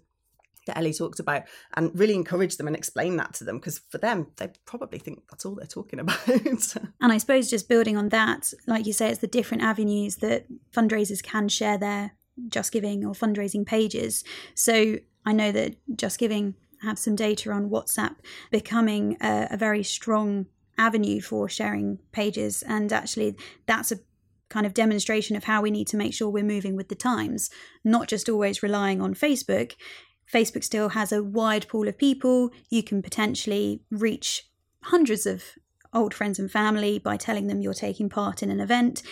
that 0.66 0.77
Ellie 0.77 0.92
talked 0.92 1.18
about 1.18 1.44
and 1.74 1.98
really 1.98 2.14
encourage 2.14 2.57
them 2.57 2.66
and 2.66 2.77
explain 2.77 3.16
that 3.16 3.33
to 3.35 3.44
them 3.44 3.59
because 3.59 3.79
for 3.90 3.98
them 3.98 4.27
they 4.37 4.51
probably 4.66 4.98
think 4.98 5.22
that's 5.31 5.46
all 5.46 5.55
they're 5.55 5.66
talking 5.66 5.98
about. 6.01 6.29
and 6.29 7.12
I 7.12 7.18
suppose 7.18 7.48
just 7.48 7.68
building 7.68 7.96
on 7.96 8.11
that, 8.11 8.53
like 8.66 8.87
you 8.87 8.92
say, 8.92 9.09
it's 9.09 9.20
the 9.20 9.27
different 9.27 9.62
avenues 9.62 10.16
that 10.16 10.46
fundraisers 10.72 11.22
can 11.22 11.48
share 11.48 11.79
their 11.79 12.12
JustGiving 12.48 13.03
or 13.03 13.12
fundraising 13.12 13.64
pages. 13.64 14.24
So 14.55 14.98
I 15.24 15.33
know 15.33 15.53
that 15.53 15.77
JustGiving 15.96 16.55
have 16.83 16.98
some 16.98 17.16
data 17.16 17.51
on 17.51 17.70
WhatsApp 17.70 18.16
becoming 18.51 19.16
a, 19.20 19.48
a 19.51 19.57
very 19.57 19.83
strong 19.83 20.46
avenue 20.77 21.20
for 21.20 21.48
sharing 21.48 21.98
pages 22.12 22.62
and 22.62 22.92
actually 22.92 23.37
that's 23.66 23.90
a 23.90 23.98
kind 24.48 24.66
of 24.66 24.74
demonstration 24.74 25.37
of 25.37 25.44
how 25.44 25.61
we 25.61 25.70
need 25.70 25.87
to 25.88 25.96
make 25.96 26.14
sure 26.14 26.28
we're 26.28 26.44
moving 26.44 26.76
with 26.76 26.88
the 26.88 26.94
times, 26.94 27.50
not 27.84 28.08
just 28.08 28.28
always 28.28 28.62
relying 28.62 29.00
on 29.00 29.14
Facebook. 29.14 29.74
Facebook 30.32 30.64
still 30.64 30.90
has 30.90 31.12
a 31.12 31.22
wide 31.22 31.68
pool 31.68 31.88
of 31.88 31.98
people. 31.98 32.50
You 32.70 32.82
can 32.82 33.02
potentially 33.02 33.82
reach 33.90 34.44
hundreds 34.82 35.26
of 35.26 35.42
old 35.92 36.12
friends 36.12 36.38
and 36.38 36.50
family 36.50 36.98
by 36.98 37.16
telling 37.16 37.46
them 37.46 37.61
you're 37.61 37.74
taking 37.74 38.08
part 38.08 38.42
in 38.42 38.50
an 38.50 38.61
event. 38.61 39.02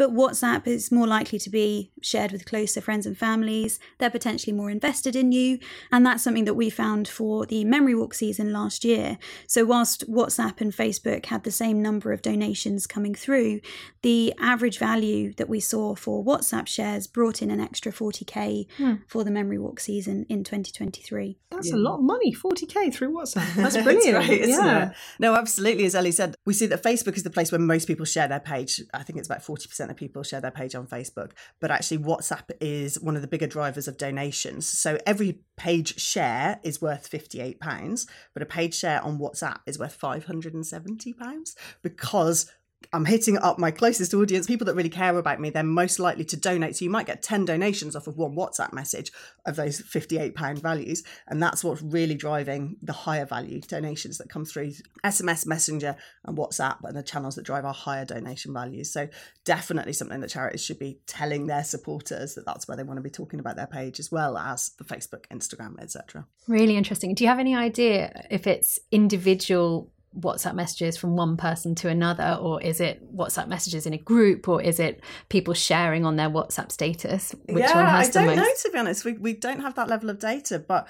But 0.00 0.14
WhatsApp 0.14 0.66
is 0.66 0.90
more 0.90 1.06
likely 1.06 1.38
to 1.38 1.50
be 1.50 1.92
shared 2.00 2.32
with 2.32 2.46
closer 2.46 2.80
friends 2.80 3.04
and 3.04 3.18
families. 3.18 3.78
They're 3.98 4.08
potentially 4.08 4.54
more 4.54 4.70
invested 4.70 5.14
in 5.14 5.30
you. 5.30 5.58
And 5.92 6.06
that's 6.06 6.24
something 6.24 6.46
that 6.46 6.54
we 6.54 6.70
found 6.70 7.06
for 7.06 7.44
the 7.44 7.66
Memory 7.66 7.94
Walk 7.94 8.14
season 8.14 8.50
last 8.50 8.82
year. 8.82 9.18
So, 9.46 9.66
whilst 9.66 10.10
WhatsApp 10.10 10.62
and 10.62 10.72
Facebook 10.72 11.26
had 11.26 11.44
the 11.44 11.50
same 11.50 11.82
number 11.82 12.14
of 12.14 12.22
donations 12.22 12.86
coming 12.86 13.14
through, 13.14 13.60
the 14.00 14.32
average 14.40 14.78
value 14.78 15.34
that 15.34 15.50
we 15.50 15.60
saw 15.60 15.94
for 15.94 16.24
WhatsApp 16.24 16.66
shares 16.66 17.06
brought 17.06 17.42
in 17.42 17.50
an 17.50 17.60
extra 17.60 17.92
40k 17.92 18.68
hmm. 18.78 18.94
for 19.06 19.22
the 19.22 19.30
Memory 19.30 19.58
Walk 19.58 19.80
season 19.80 20.24
in 20.30 20.44
2023. 20.44 21.36
That's 21.50 21.68
yeah. 21.68 21.74
a 21.74 21.76
lot 21.76 21.96
of 21.96 22.04
money, 22.04 22.34
40k 22.34 22.94
through 22.94 23.12
WhatsApp. 23.12 23.54
That's 23.54 23.76
brilliant. 23.76 24.16
right, 24.16 24.48
yeah. 24.48 24.90
It? 24.90 24.96
No, 25.18 25.34
absolutely. 25.34 25.84
As 25.84 25.94
Ellie 25.94 26.12
said, 26.12 26.36
we 26.46 26.54
see 26.54 26.64
that 26.68 26.82
Facebook 26.82 27.18
is 27.18 27.22
the 27.22 27.28
place 27.28 27.52
where 27.52 27.58
most 27.58 27.86
people 27.86 28.06
share 28.06 28.28
their 28.28 28.40
page. 28.40 28.80
I 28.94 29.02
think 29.02 29.18
it's 29.18 29.28
about 29.28 29.42
40% 29.42 29.89
of 29.90 29.96
people 29.96 30.22
share 30.22 30.40
their 30.40 30.50
page 30.50 30.74
on 30.74 30.86
Facebook. 30.86 31.32
But 31.60 31.70
actually, 31.70 31.98
WhatsApp 31.98 32.50
is 32.60 33.00
one 33.00 33.16
of 33.16 33.22
the 33.22 33.28
bigger 33.28 33.46
drivers 33.46 33.88
of 33.88 33.96
donations. 33.96 34.66
So 34.66 34.98
every 35.06 35.40
page 35.56 36.00
share 36.00 36.60
is 36.62 36.80
worth 36.80 37.10
£58, 37.10 38.06
but 38.32 38.42
a 38.42 38.46
page 38.46 38.74
share 38.74 39.02
on 39.02 39.18
WhatsApp 39.18 39.58
is 39.66 39.78
worth 39.78 39.98
£570 40.00 41.54
because 41.82 42.50
I'm 42.92 43.04
hitting 43.04 43.38
up 43.38 43.58
my 43.58 43.70
closest 43.70 44.14
audience, 44.14 44.46
people 44.46 44.64
that 44.64 44.74
really 44.74 44.88
care 44.88 45.16
about 45.16 45.40
me, 45.40 45.50
they're 45.50 45.62
most 45.62 45.98
likely 45.98 46.24
to 46.24 46.36
donate. 46.36 46.76
So 46.76 46.84
you 46.84 46.90
might 46.90 47.06
get 47.06 47.22
10 47.22 47.44
donations 47.44 47.94
off 47.94 48.06
of 48.06 48.16
one 48.16 48.34
WhatsApp 48.34 48.72
message 48.72 49.12
of 49.46 49.56
those 49.56 49.80
£58 49.80 50.58
values. 50.58 51.04
And 51.28 51.42
that's 51.42 51.62
what's 51.62 51.82
really 51.82 52.14
driving 52.14 52.76
the 52.82 52.92
higher 52.92 53.26
value 53.26 53.60
donations 53.60 54.18
that 54.18 54.28
come 54.28 54.44
through 54.44 54.72
SMS, 55.04 55.46
Messenger, 55.46 55.94
and 56.24 56.36
WhatsApp, 56.36 56.78
and 56.82 56.96
the 56.96 57.02
channels 57.02 57.36
that 57.36 57.44
drive 57.44 57.64
our 57.64 57.74
higher 57.74 58.04
donation 58.04 58.52
values. 58.52 58.92
So 58.92 59.08
definitely 59.44 59.92
something 59.92 60.20
that 60.20 60.30
charities 60.30 60.64
should 60.64 60.78
be 60.78 60.98
telling 61.06 61.46
their 61.46 61.64
supporters 61.64 62.34
that 62.34 62.46
that's 62.46 62.66
where 62.66 62.76
they 62.76 62.82
want 62.82 62.96
to 62.96 63.02
be 63.02 63.10
talking 63.10 63.40
about 63.40 63.56
their 63.56 63.68
page, 63.68 64.00
as 64.00 64.10
well 64.10 64.36
as 64.36 64.70
the 64.78 64.84
Facebook, 64.84 65.26
Instagram, 65.32 65.80
etc. 65.80 66.26
Really 66.48 66.76
interesting. 66.76 67.14
Do 67.14 67.24
you 67.24 67.28
have 67.28 67.38
any 67.38 67.54
idea 67.54 68.26
if 68.30 68.46
it's 68.46 68.80
individual 68.90 69.92
WhatsApp 70.18 70.54
messages 70.54 70.96
from 70.96 71.16
one 71.16 71.36
person 71.36 71.74
to 71.76 71.88
another, 71.88 72.36
or 72.40 72.60
is 72.60 72.80
it 72.80 73.14
WhatsApp 73.16 73.46
messages 73.48 73.86
in 73.86 73.92
a 73.92 73.98
group, 73.98 74.48
or 74.48 74.60
is 74.60 74.80
it 74.80 75.02
people 75.28 75.54
sharing 75.54 76.04
on 76.04 76.16
their 76.16 76.28
WhatsApp 76.28 76.72
status? 76.72 77.34
Which 77.46 77.64
yeah, 77.64 77.74
one 77.74 77.86
has 77.86 78.08
I 78.08 78.24
don't 78.24 78.26
most? 78.26 78.36
know 78.36 78.52
to 78.62 78.70
be 78.72 78.78
honest. 78.78 79.04
We 79.04 79.12
we 79.12 79.34
don't 79.34 79.60
have 79.60 79.76
that 79.76 79.88
level 79.88 80.10
of 80.10 80.18
data, 80.18 80.58
but 80.58 80.88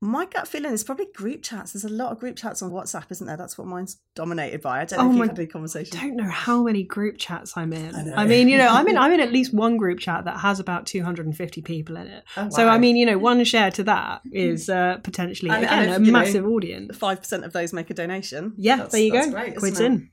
my 0.00 0.26
gut 0.26 0.46
feeling 0.46 0.72
is 0.72 0.84
probably 0.84 1.06
group 1.14 1.42
chats. 1.42 1.72
There's 1.72 1.84
a 1.84 1.88
lot 1.88 2.12
of 2.12 2.18
group 2.18 2.36
chats 2.36 2.60
on 2.62 2.70
WhatsApp, 2.70 3.10
isn't 3.10 3.26
there? 3.26 3.36
That's 3.36 3.56
what 3.56 3.66
mine's 3.66 3.98
dominated 4.14 4.60
by. 4.60 4.82
I 4.82 4.84
don't 4.84 4.98
know 4.98 5.04
oh 5.06 5.10
if 5.10 5.16
you've 5.16 5.28
had 5.28 5.38
any 5.38 5.46
conversation. 5.46 5.98
I 5.98 6.02
don't 6.02 6.16
know 6.16 6.30
how 6.30 6.62
many 6.62 6.82
group 6.82 7.16
chats 7.16 7.56
I'm 7.56 7.72
in. 7.72 7.94
I, 7.94 8.22
I, 8.22 8.26
mean, 8.26 8.48
you 8.48 8.58
know, 8.58 8.68
I'm 8.68 8.86
in 8.86 8.98
I'm 9.04 9.12
in 9.12 9.20
at 9.20 9.32
least 9.32 9.54
one 9.54 9.76
group 9.76 10.00
chat 10.00 10.24
that 10.26 10.40
has 10.40 10.60
about 10.60 10.86
250 10.86 11.62
people 11.62 11.96
in 11.96 12.06
it. 12.06 12.24
Oh, 12.36 12.42
wow. 12.44 12.48
So 12.50 12.68
I 12.68 12.78
mean, 12.78 12.96
you 12.96 13.06
know, 13.06 13.18
one 13.18 13.42
share 13.44 13.70
to 13.72 13.84
that 13.84 14.20
is 14.30 14.68
uh, 14.68 14.98
potentially 15.02 15.50
and, 15.50 15.64
again 15.64 15.88
and 15.90 16.02
if, 16.02 16.08
a 16.08 16.12
massive 16.12 16.44
know, 16.44 16.50
audience. 16.50 16.96
Five 16.96 17.20
percent 17.20 17.44
of 17.44 17.52
those 17.52 17.72
make 17.72 17.88
a 17.90 17.94
donation. 17.94 18.52
Yeah, 18.56 18.76
that's, 18.76 18.92
there 18.92 19.00
you 19.00 19.12
go. 19.12 19.30
Great, 19.30 19.56
Quids 19.56 19.80
in. 19.80 20.10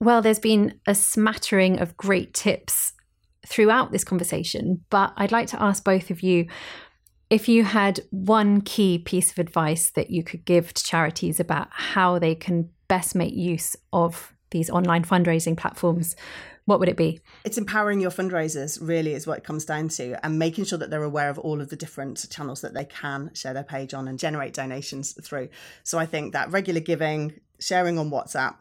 Well, 0.00 0.22
there's 0.22 0.38
been 0.38 0.80
a 0.86 0.94
smattering 0.94 1.80
of 1.80 1.96
great 1.96 2.34
tips 2.34 2.92
throughout 3.46 3.92
this 3.92 4.04
conversation, 4.04 4.84
but 4.90 5.12
I'd 5.16 5.32
like 5.32 5.48
to 5.48 5.62
ask 5.62 5.84
both 5.84 6.10
of 6.10 6.22
you 6.22 6.46
if 7.30 7.48
you 7.48 7.64
had 7.64 8.00
one 8.10 8.60
key 8.60 8.98
piece 8.98 9.30
of 9.30 9.38
advice 9.38 9.90
that 9.90 10.10
you 10.10 10.22
could 10.22 10.44
give 10.44 10.72
to 10.74 10.84
charities 10.84 11.40
about 11.40 11.68
how 11.70 12.18
they 12.18 12.34
can 12.34 12.70
best 12.88 13.14
make 13.14 13.34
use 13.34 13.76
of 13.92 14.34
these 14.50 14.70
online 14.70 15.04
fundraising 15.04 15.56
platforms, 15.56 16.14
what 16.66 16.80
would 16.80 16.88
it 16.88 16.96
be? 16.96 17.20
It's 17.44 17.58
empowering 17.58 18.00
your 18.00 18.10
fundraisers, 18.10 18.78
really, 18.80 19.12
is 19.12 19.26
what 19.26 19.38
it 19.38 19.44
comes 19.44 19.64
down 19.64 19.88
to, 19.90 20.24
and 20.24 20.38
making 20.38 20.64
sure 20.64 20.78
that 20.78 20.90
they're 20.90 21.02
aware 21.02 21.28
of 21.28 21.38
all 21.38 21.60
of 21.60 21.68
the 21.68 21.76
different 21.76 22.26
channels 22.30 22.60
that 22.62 22.72
they 22.72 22.84
can 22.84 23.30
share 23.34 23.52
their 23.52 23.64
page 23.64 23.92
on 23.92 24.08
and 24.08 24.18
generate 24.18 24.54
donations 24.54 25.12
through. 25.22 25.48
So 25.82 25.98
I 25.98 26.06
think 26.06 26.32
that 26.32 26.50
regular 26.52 26.80
giving, 26.80 27.40
sharing 27.58 27.98
on 27.98 28.10
WhatsApp, 28.10 28.56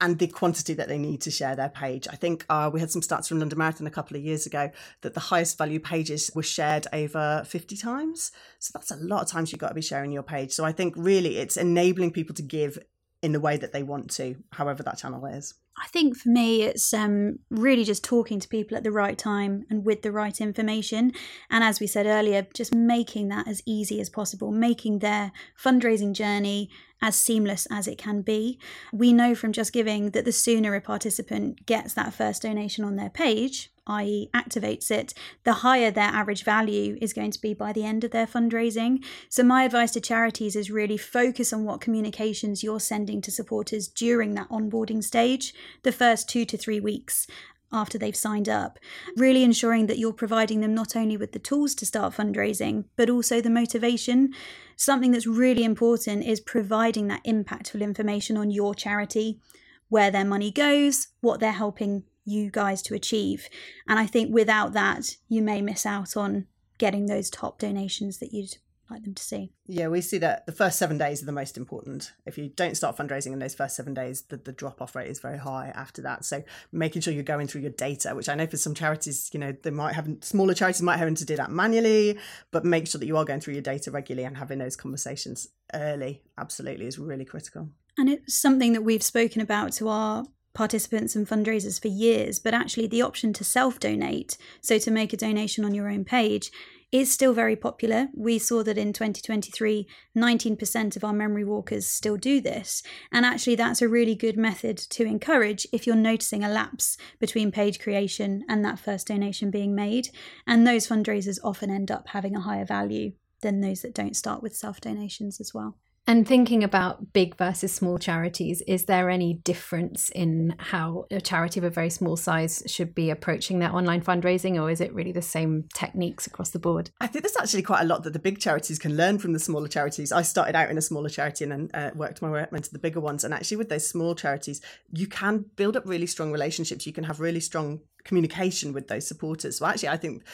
and 0.00 0.18
the 0.18 0.28
quantity 0.28 0.74
that 0.74 0.88
they 0.88 0.98
need 0.98 1.20
to 1.22 1.30
share 1.30 1.56
their 1.56 1.68
page. 1.68 2.06
I 2.10 2.16
think 2.16 2.46
uh, 2.48 2.70
we 2.72 2.80
had 2.80 2.90
some 2.90 3.02
stats 3.02 3.28
from 3.28 3.40
London 3.40 3.58
Marathon 3.58 3.86
a 3.86 3.90
couple 3.90 4.16
of 4.16 4.22
years 4.22 4.46
ago 4.46 4.70
that 5.02 5.14
the 5.14 5.20
highest 5.20 5.58
value 5.58 5.80
pages 5.80 6.30
were 6.34 6.42
shared 6.42 6.86
over 6.92 7.42
50 7.46 7.76
times. 7.76 8.30
So 8.60 8.70
that's 8.74 8.90
a 8.90 8.96
lot 8.96 9.22
of 9.22 9.28
times 9.28 9.50
you've 9.50 9.60
got 9.60 9.68
to 9.68 9.74
be 9.74 9.82
sharing 9.82 10.12
your 10.12 10.22
page. 10.22 10.52
So 10.52 10.64
I 10.64 10.72
think 10.72 10.94
really 10.96 11.38
it's 11.38 11.56
enabling 11.56 12.12
people 12.12 12.34
to 12.36 12.42
give 12.42 12.78
in 13.22 13.32
the 13.32 13.40
way 13.40 13.56
that 13.56 13.72
they 13.72 13.82
want 13.82 14.10
to, 14.12 14.36
however 14.52 14.82
that 14.84 14.98
channel 14.98 15.26
is. 15.26 15.54
I 15.80 15.86
think 15.88 16.16
for 16.16 16.28
me, 16.28 16.62
it's 16.62 16.92
um, 16.92 17.38
really 17.50 17.84
just 17.84 18.04
talking 18.04 18.40
to 18.40 18.48
people 18.48 18.76
at 18.76 18.84
the 18.84 18.92
right 18.92 19.16
time 19.16 19.64
and 19.70 19.84
with 19.84 20.02
the 20.02 20.12
right 20.12 20.40
information. 20.40 21.12
And 21.50 21.62
as 21.62 21.80
we 21.80 21.86
said 21.86 22.06
earlier, 22.06 22.46
just 22.54 22.74
making 22.74 23.28
that 23.28 23.46
as 23.46 23.62
easy 23.66 24.00
as 24.00 24.10
possible, 24.10 24.50
making 24.50 24.98
their 24.98 25.32
fundraising 25.60 26.12
journey 26.12 26.70
as 27.00 27.16
seamless 27.16 27.66
as 27.70 27.86
it 27.86 27.98
can 27.98 28.22
be. 28.22 28.58
We 28.92 29.12
know 29.12 29.34
from 29.34 29.52
JustGiving 29.52 30.12
that 30.12 30.24
the 30.24 30.32
sooner 30.32 30.74
a 30.74 30.80
participant 30.80 31.66
gets 31.66 31.94
that 31.94 32.14
first 32.14 32.42
donation 32.42 32.84
on 32.84 32.96
their 32.96 33.10
page, 33.10 33.70
i.e., 33.86 34.28
activates 34.34 34.90
it, 34.90 35.14
the 35.44 35.54
higher 35.54 35.90
their 35.90 36.04
average 36.04 36.44
value 36.44 36.98
is 37.00 37.12
going 37.12 37.30
to 37.30 37.40
be 37.40 37.54
by 37.54 37.72
the 37.72 37.84
end 37.84 38.04
of 38.04 38.10
their 38.10 38.26
fundraising. 38.26 39.04
So, 39.28 39.42
my 39.42 39.64
advice 39.64 39.92
to 39.92 40.00
charities 40.00 40.56
is 40.56 40.70
really 40.70 40.98
focus 40.98 41.52
on 41.52 41.64
what 41.64 41.80
communications 41.80 42.62
you're 42.62 42.80
sending 42.80 43.20
to 43.22 43.30
supporters 43.30 43.88
during 43.88 44.34
that 44.34 44.48
onboarding 44.50 45.02
stage, 45.02 45.54
the 45.82 45.92
first 45.92 46.28
two 46.28 46.44
to 46.46 46.56
three 46.56 46.80
weeks 46.80 47.26
after 47.72 47.98
they've 47.98 48.16
signed 48.16 48.48
up, 48.48 48.78
really 49.16 49.42
ensuring 49.42 49.86
that 49.86 49.98
you're 49.98 50.12
providing 50.12 50.60
them 50.60 50.74
not 50.74 50.96
only 50.96 51.16
with 51.16 51.32
the 51.32 51.38
tools 51.38 51.74
to 51.74 51.86
start 51.86 52.14
fundraising, 52.14 52.84
but 52.96 53.10
also 53.10 53.40
the 53.40 53.50
motivation. 53.50 54.32
Something 54.76 55.10
that's 55.10 55.26
really 55.26 55.64
important 55.64 56.24
is 56.24 56.40
providing 56.40 57.08
that 57.08 57.24
impactful 57.24 57.80
information 57.80 58.36
on 58.36 58.50
your 58.50 58.74
charity, 58.74 59.40
where 59.88 60.10
their 60.10 60.24
money 60.24 60.50
goes, 60.50 61.08
what 61.20 61.40
they're 61.40 61.52
helping 61.52 62.04
you 62.24 62.50
guys 62.50 62.82
to 62.82 62.94
achieve. 62.94 63.48
And 63.86 63.98
I 63.98 64.06
think 64.06 64.32
without 64.32 64.72
that, 64.74 65.16
you 65.28 65.42
may 65.42 65.60
miss 65.62 65.84
out 65.84 66.16
on 66.16 66.46
getting 66.78 67.06
those 67.06 67.30
top 67.30 67.58
donations 67.58 68.18
that 68.18 68.32
you'd 68.32 68.56
like 68.90 69.04
them 69.04 69.14
to 69.14 69.22
see. 69.22 69.52
Yeah, 69.66 69.88
we 69.88 70.00
see 70.00 70.18
that 70.18 70.46
the 70.46 70.52
first 70.52 70.78
seven 70.78 70.98
days 70.98 71.22
are 71.22 71.26
the 71.26 71.32
most 71.32 71.56
important. 71.56 72.12
If 72.26 72.38
you 72.38 72.48
don't 72.48 72.76
start 72.76 72.96
fundraising 72.96 73.32
in 73.32 73.38
those 73.38 73.54
first 73.54 73.76
seven 73.76 73.94
days, 73.94 74.22
the, 74.22 74.36
the 74.36 74.52
drop 74.52 74.80
off 74.80 74.94
rate 74.94 75.08
is 75.10 75.20
very 75.20 75.38
high 75.38 75.72
after 75.74 76.02
that. 76.02 76.24
So 76.24 76.42
making 76.72 77.02
sure 77.02 77.12
you're 77.12 77.22
going 77.22 77.46
through 77.46 77.62
your 77.62 77.70
data, 77.70 78.14
which 78.14 78.28
I 78.28 78.34
know 78.34 78.46
for 78.46 78.56
some 78.56 78.74
charities, 78.74 79.30
you 79.32 79.40
know, 79.40 79.54
they 79.62 79.70
might 79.70 79.94
have 79.94 80.08
smaller 80.22 80.54
charities 80.54 80.82
might 80.82 80.98
have 80.98 81.08
to 81.14 81.24
do 81.24 81.36
that 81.36 81.50
manually, 81.50 82.18
but 82.50 82.64
make 82.64 82.86
sure 82.86 82.98
that 82.98 83.06
you 83.06 83.16
are 83.16 83.24
going 83.24 83.40
through 83.40 83.54
your 83.54 83.62
data 83.62 83.90
regularly 83.90 84.26
and 84.26 84.36
having 84.36 84.58
those 84.58 84.76
conversations 84.76 85.48
early 85.74 86.22
absolutely 86.36 86.86
is 86.86 86.98
really 86.98 87.24
critical. 87.24 87.68
And 87.96 88.08
it's 88.08 88.38
something 88.38 88.72
that 88.74 88.82
we've 88.82 89.02
spoken 89.02 89.42
about 89.42 89.72
to 89.74 89.88
our 89.88 90.24
participants 90.54 91.14
and 91.14 91.28
fundraisers 91.28 91.80
for 91.80 91.88
years, 91.88 92.38
but 92.38 92.54
actually 92.54 92.86
the 92.86 93.02
option 93.02 93.32
to 93.32 93.44
self 93.44 93.78
donate, 93.78 94.36
so 94.60 94.78
to 94.78 94.90
make 94.90 95.12
a 95.12 95.16
donation 95.16 95.64
on 95.64 95.74
your 95.74 95.88
own 95.88 96.04
page, 96.04 96.50
is 96.90 97.12
still 97.12 97.34
very 97.34 97.56
popular. 97.56 98.08
We 98.14 98.38
saw 98.38 98.62
that 98.62 98.78
in 98.78 98.92
2023, 98.92 99.86
19% 100.16 100.96
of 100.96 101.04
our 101.04 101.12
memory 101.12 101.44
walkers 101.44 101.86
still 101.86 102.16
do 102.16 102.40
this. 102.40 102.82
And 103.12 103.26
actually, 103.26 103.56
that's 103.56 103.82
a 103.82 103.88
really 103.88 104.14
good 104.14 104.36
method 104.36 104.78
to 104.78 105.04
encourage 105.04 105.66
if 105.72 105.86
you're 105.86 105.96
noticing 105.96 106.42
a 106.42 106.48
lapse 106.48 106.96
between 107.18 107.52
page 107.52 107.78
creation 107.78 108.44
and 108.48 108.64
that 108.64 108.78
first 108.78 109.06
donation 109.06 109.50
being 109.50 109.74
made. 109.74 110.08
And 110.46 110.66
those 110.66 110.88
fundraisers 110.88 111.38
often 111.44 111.70
end 111.70 111.90
up 111.90 112.08
having 112.08 112.34
a 112.34 112.40
higher 112.40 112.64
value 112.64 113.12
than 113.42 113.60
those 113.60 113.82
that 113.82 113.94
don't 113.94 114.16
start 114.16 114.42
with 114.42 114.56
self 114.56 114.80
donations 114.80 115.40
as 115.40 115.52
well. 115.52 115.76
And 116.08 116.26
thinking 116.26 116.64
about 116.64 117.12
big 117.12 117.36
versus 117.36 117.70
small 117.70 117.98
charities, 117.98 118.62
is 118.66 118.86
there 118.86 119.10
any 119.10 119.34
difference 119.34 120.08
in 120.08 120.54
how 120.56 121.04
a 121.10 121.20
charity 121.20 121.60
of 121.60 121.64
a 121.64 121.70
very 121.70 121.90
small 121.90 122.16
size 122.16 122.62
should 122.66 122.94
be 122.94 123.10
approaching 123.10 123.58
their 123.58 123.74
online 123.74 124.00
fundraising, 124.00 124.58
or 124.58 124.70
is 124.70 124.80
it 124.80 124.94
really 124.94 125.12
the 125.12 125.20
same 125.20 125.68
techniques 125.74 126.26
across 126.26 126.48
the 126.48 126.58
board? 126.58 126.88
I 126.98 127.08
think 127.08 127.24
there's 127.24 127.36
actually 127.36 127.60
quite 127.60 127.82
a 127.82 127.84
lot 127.84 128.04
that 128.04 128.14
the 128.14 128.18
big 128.18 128.40
charities 128.40 128.78
can 128.78 128.96
learn 128.96 129.18
from 129.18 129.34
the 129.34 129.38
smaller 129.38 129.68
charities. 129.68 130.10
I 130.10 130.22
started 130.22 130.56
out 130.56 130.70
in 130.70 130.78
a 130.78 130.80
smaller 130.82 131.10
charity 131.10 131.44
and 131.44 131.52
then 131.52 131.70
uh, 131.74 131.90
worked 131.94 132.22
my 132.22 132.30
way 132.30 132.40
up 132.40 132.54
into 132.54 132.72
the 132.72 132.78
bigger 132.78 133.00
ones. 133.00 133.22
And 133.22 133.34
actually, 133.34 133.58
with 133.58 133.68
those 133.68 133.86
small 133.86 134.14
charities, 134.14 134.62
you 134.90 135.06
can 135.06 135.44
build 135.56 135.76
up 135.76 135.82
really 135.84 136.06
strong 136.06 136.32
relationships. 136.32 136.86
You 136.86 136.94
can 136.94 137.04
have 137.04 137.20
really 137.20 137.40
strong 137.40 137.80
communication 138.04 138.72
with 138.72 138.88
those 138.88 139.06
supporters. 139.06 139.58
So 139.58 139.66
actually, 139.66 139.90
I 139.90 139.98
think 139.98 140.24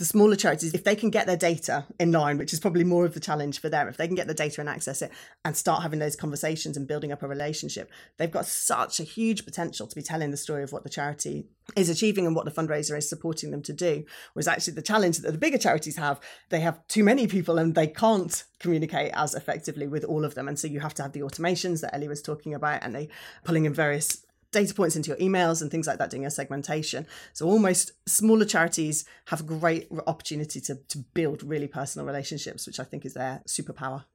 the 0.00 0.06
smaller 0.06 0.34
charities, 0.34 0.72
if 0.72 0.82
they 0.82 0.96
can 0.96 1.10
get 1.10 1.26
their 1.26 1.36
data 1.36 1.84
in 1.98 2.10
line, 2.10 2.38
which 2.38 2.54
is 2.54 2.58
probably 2.58 2.84
more 2.84 3.04
of 3.04 3.12
the 3.12 3.20
challenge 3.20 3.60
for 3.60 3.68
them, 3.68 3.86
if 3.86 3.98
they 3.98 4.06
can 4.06 4.16
get 4.16 4.26
the 4.26 4.32
data 4.32 4.58
and 4.58 4.68
access 4.68 5.02
it 5.02 5.12
and 5.44 5.54
start 5.54 5.82
having 5.82 5.98
those 5.98 6.16
conversations 6.16 6.74
and 6.74 6.88
building 6.88 7.12
up 7.12 7.22
a 7.22 7.28
relationship, 7.28 7.90
they've 8.16 8.30
got 8.30 8.46
such 8.46 8.98
a 8.98 9.02
huge 9.02 9.44
potential 9.44 9.86
to 9.86 9.94
be 9.94 10.00
telling 10.00 10.30
the 10.30 10.38
story 10.38 10.62
of 10.62 10.72
what 10.72 10.84
the 10.84 10.88
charity 10.88 11.48
is 11.76 11.90
achieving 11.90 12.26
and 12.26 12.34
what 12.34 12.46
the 12.46 12.50
fundraiser 12.50 12.96
is 12.96 13.10
supporting 13.10 13.50
them 13.50 13.60
to 13.60 13.74
do. 13.74 14.02
Whereas 14.32 14.48
actually 14.48 14.72
the 14.72 14.80
challenge 14.80 15.18
that 15.18 15.32
the 15.32 15.38
bigger 15.38 15.58
charities 15.58 15.98
have, 15.98 16.18
they 16.48 16.60
have 16.60 16.80
too 16.88 17.04
many 17.04 17.26
people 17.26 17.58
and 17.58 17.74
they 17.74 17.86
can't 17.86 18.42
communicate 18.58 19.12
as 19.12 19.34
effectively 19.34 19.86
with 19.86 20.04
all 20.04 20.24
of 20.24 20.34
them. 20.34 20.48
And 20.48 20.58
so 20.58 20.66
you 20.66 20.80
have 20.80 20.94
to 20.94 21.02
have 21.02 21.12
the 21.12 21.20
automations 21.20 21.82
that 21.82 21.94
Ellie 21.94 22.08
was 22.08 22.22
talking 22.22 22.54
about 22.54 22.82
and 22.82 22.94
they 22.94 23.10
pulling 23.44 23.66
in 23.66 23.74
various 23.74 24.24
data 24.52 24.74
points 24.74 24.96
into 24.96 25.08
your 25.08 25.18
emails 25.18 25.62
and 25.62 25.70
things 25.70 25.86
like 25.86 25.98
that, 25.98 26.10
doing 26.10 26.22
your 26.22 26.30
segmentation. 26.30 27.06
So 27.32 27.46
almost 27.46 27.92
smaller 28.06 28.44
charities 28.44 29.04
have 29.26 29.40
a 29.40 29.44
great 29.44 29.88
opportunity 30.06 30.60
to, 30.62 30.76
to 30.76 30.98
build 30.98 31.42
really 31.42 31.68
personal 31.68 32.06
relationships, 32.06 32.66
which 32.66 32.80
I 32.80 32.84
think 32.84 33.04
is 33.04 33.14
their 33.14 33.42
superpower. 33.46 34.04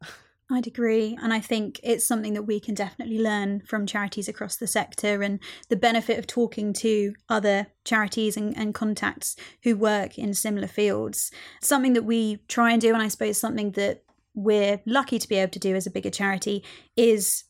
I'd 0.52 0.67
agree. 0.67 1.17
And 1.19 1.34
I 1.34 1.39
think 1.39 1.80
it's 1.82 2.06
something 2.06 2.34
that 2.34 2.43
we 2.43 2.60
can 2.60 2.76
definitely 2.76 3.19
learn 3.19 3.62
from 3.62 3.88
charities 3.88 4.28
across 4.28 4.58
the 4.58 4.67
sector 4.67 5.24
and 5.24 5.39
the 5.69 5.76
benefit 5.76 6.19
of 6.19 6.28
talking 6.28 6.71
to 6.74 7.15
other 7.30 7.67
charities 7.84 8.38
and, 8.38 8.56
and 8.56 8.74
contacts 8.74 9.36
who 9.63 9.76
work 9.76 10.19
in 10.19 10.36
similar 10.36 10.67
fields. 10.67 11.32
Something 11.62 11.93
that 11.93 12.04
we 12.04 12.38
try 12.48 12.71
and 12.74 12.82
do, 12.82 12.93
and 12.93 13.02
I 13.02 13.08
suppose 13.08 13.39
something 13.39 13.71
that 13.71 14.04
we're 14.36 14.82
lucky 14.86 15.17
to 15.17 15.28
be 15.28 15.38
able 15.38 15.52
to 15.52 15.60
do 15.60 15.76
as 15.76 15.88
a 15.88 15.91
bigger 15.91 16.12
charity, 16.12 16.63
is 16.95 17.45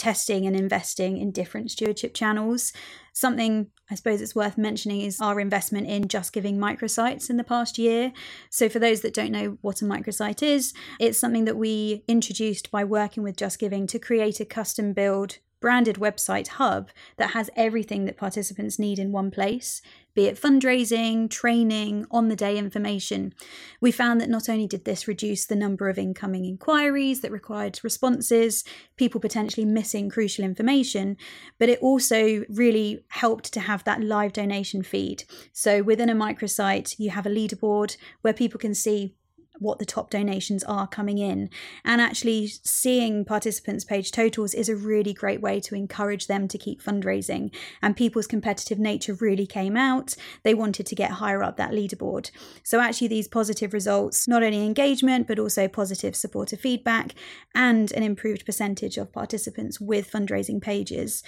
testing 0.00 0.46
and 0.46 0.56
investing 0.56 1.18
in 1.18 1.30
different 1.30 1.70
stewardship 1.70 2.14
channels. 2.14 2.72
Something 3.12 3.66
I 3.90 3.96
suppose 3.96 4.22
it's 4.22 4.34
worth 4.34 4.56
mentioning 4.56 5.02
is 5.02 5.20
our 5.20 5.38
investment 5.38 5.88
in 5.88 6.04
JustGiving 6.04 6.56
microsites 6.56 7.28
in 7.28 7.36
the 7.36 7.44
past 7.44 7.76
year. 7.76 8.12
So, 8.48 8.70
for 8.70 8.78
those 8.78 9.02
that 9.02 9.12
don't 9.12 9.30
know 9.30 9.58
what 9.60 9.82
a 9.82 9.84
microsite 9.84 10.42
is, 10.42 10.72
it's 10.98 11.18
something 11.18 11.44
that 11.44 11.58
we 11.58 12.02
introduced 12.08 12.70
by 12.70 12.82
working 12.82 13.22
with 13.22 13.36
JustGiving 13.36 13.88
to 13.88 13.98
create 13.98 14.40
a 14.40 14.46
custom 14.46 14.94
build 14.94 15.38
branded 15.60 15.96
website 15.96 16.48
hub 16.48 16.90
that 17.16 17.30
has 17.30 17.50
everything 17.56 18.04
that 18.06 18.16
participants 18.16 18.78
need 18.78 18.98
in 18.98 19.12
one 19.12 19.30
place 19.30 19.82
be 20.14 20.26
it 20.26 20.40
fundraising, 20.40 21.30
training, 21.30 22.04
on 22.10 22.28
the 22.28 22.36
day 22.36 22.58
information. 22.58 23.32
We 23.80 23.92
found 23.92 24.20
that 24.20 24.28
not 24.28 24.48
only 24.48 24.66
did 24.66 24.84
this 24.84 25.06
reduce 25.06 25.46
the 25.46 25.56
number 25.56 25.88
of 25.88 25.98
incoming 25.98 26.44
inquiries 26.44 27.20
that 27.20 27.30
required 27.30 27.78
responses, 27.84 28.64
people 28.96 29.20
potentially 29.20 29.64
missing 29.64 30.08
crucial 30.10 30.44
information, 30.44 31.16
but 31.58 31.68
it 31.68 31.78
also 31.78 32.44
really 32.48 33.04
helped 33.08 33.52
to 33.52 33.60
have 33.60 33.84
that 33.84 34.02
live 34.02 34.32
donation 34.32 34.82
feed. 34.82 35.24
So 35.52 35.82
within 35.82 36.10
a 36.10 36.14
microsite, 36.14 36.98
you 36.98 37.10
have 37.10 37.26
a 37.26 37.30
leaderboard 37.30 37.96
where 38.22 38.34
people 38.34 38.58
can 38.58 38.74
see 38.74 39.14
what 39.58 39.78
the 39.78 39.84
top 39.84 40.10
donations 40.10 40.64
are 40.64 40.86
coming 40.86 41.18
in. 41.18 41.50
And 41.84 42.00
actually, 42.00 42.48
seeing 42.62 43.24
participants' 43.24 43.84
page 43.84 44.10
totals 44.10 44.54
is 44.54 44.68
a 44.68 44.76
really 44.76 45.12
great 45.12 45.40
way 45.40 45.60
to 45.60 45.74
encourage 45.74 46.26
them 46.26 46.48
to 46.48 46.58
keep 46.58 46.82
fundraising. 46.82 47.54
And 47.82 47.96
people's 47.96 48.26
competitive 48.26 48.78
nature 48.78 49.14
really 49.14 49.46
came 49.46 49.76
out. 49.76 50.14
They 50.42 50.54
wanted 50.54 50.86
to 50.86 50.94
get 50.94 51.12
higher 51.12 51.42
up 51.42 51.56
that 51.56 51.72
leaderboard. 51.72 52.30
So, 52.62 52.80
actually, 52.80 53.08
these 53.08 53.28
positive 53.28 53.72
results 53.72 54.26
not 54.26 54.42
only 54.42 54.64
engagement, 54.64 55.26
but 55.26 55.38
also 55.38 55.68
positive 55.68 56.16
supporter 56.16 56.56
feedback 56.56 57.14
and 57.54 57.92
an 57.92 58.02
improved 58.02 58.46
percentage 58.46 58.96
of 58.96 59.12
participants 59.12 59.80
with 59.80 60.10
fundraising 60.10 60.60
pages 60.60 61.22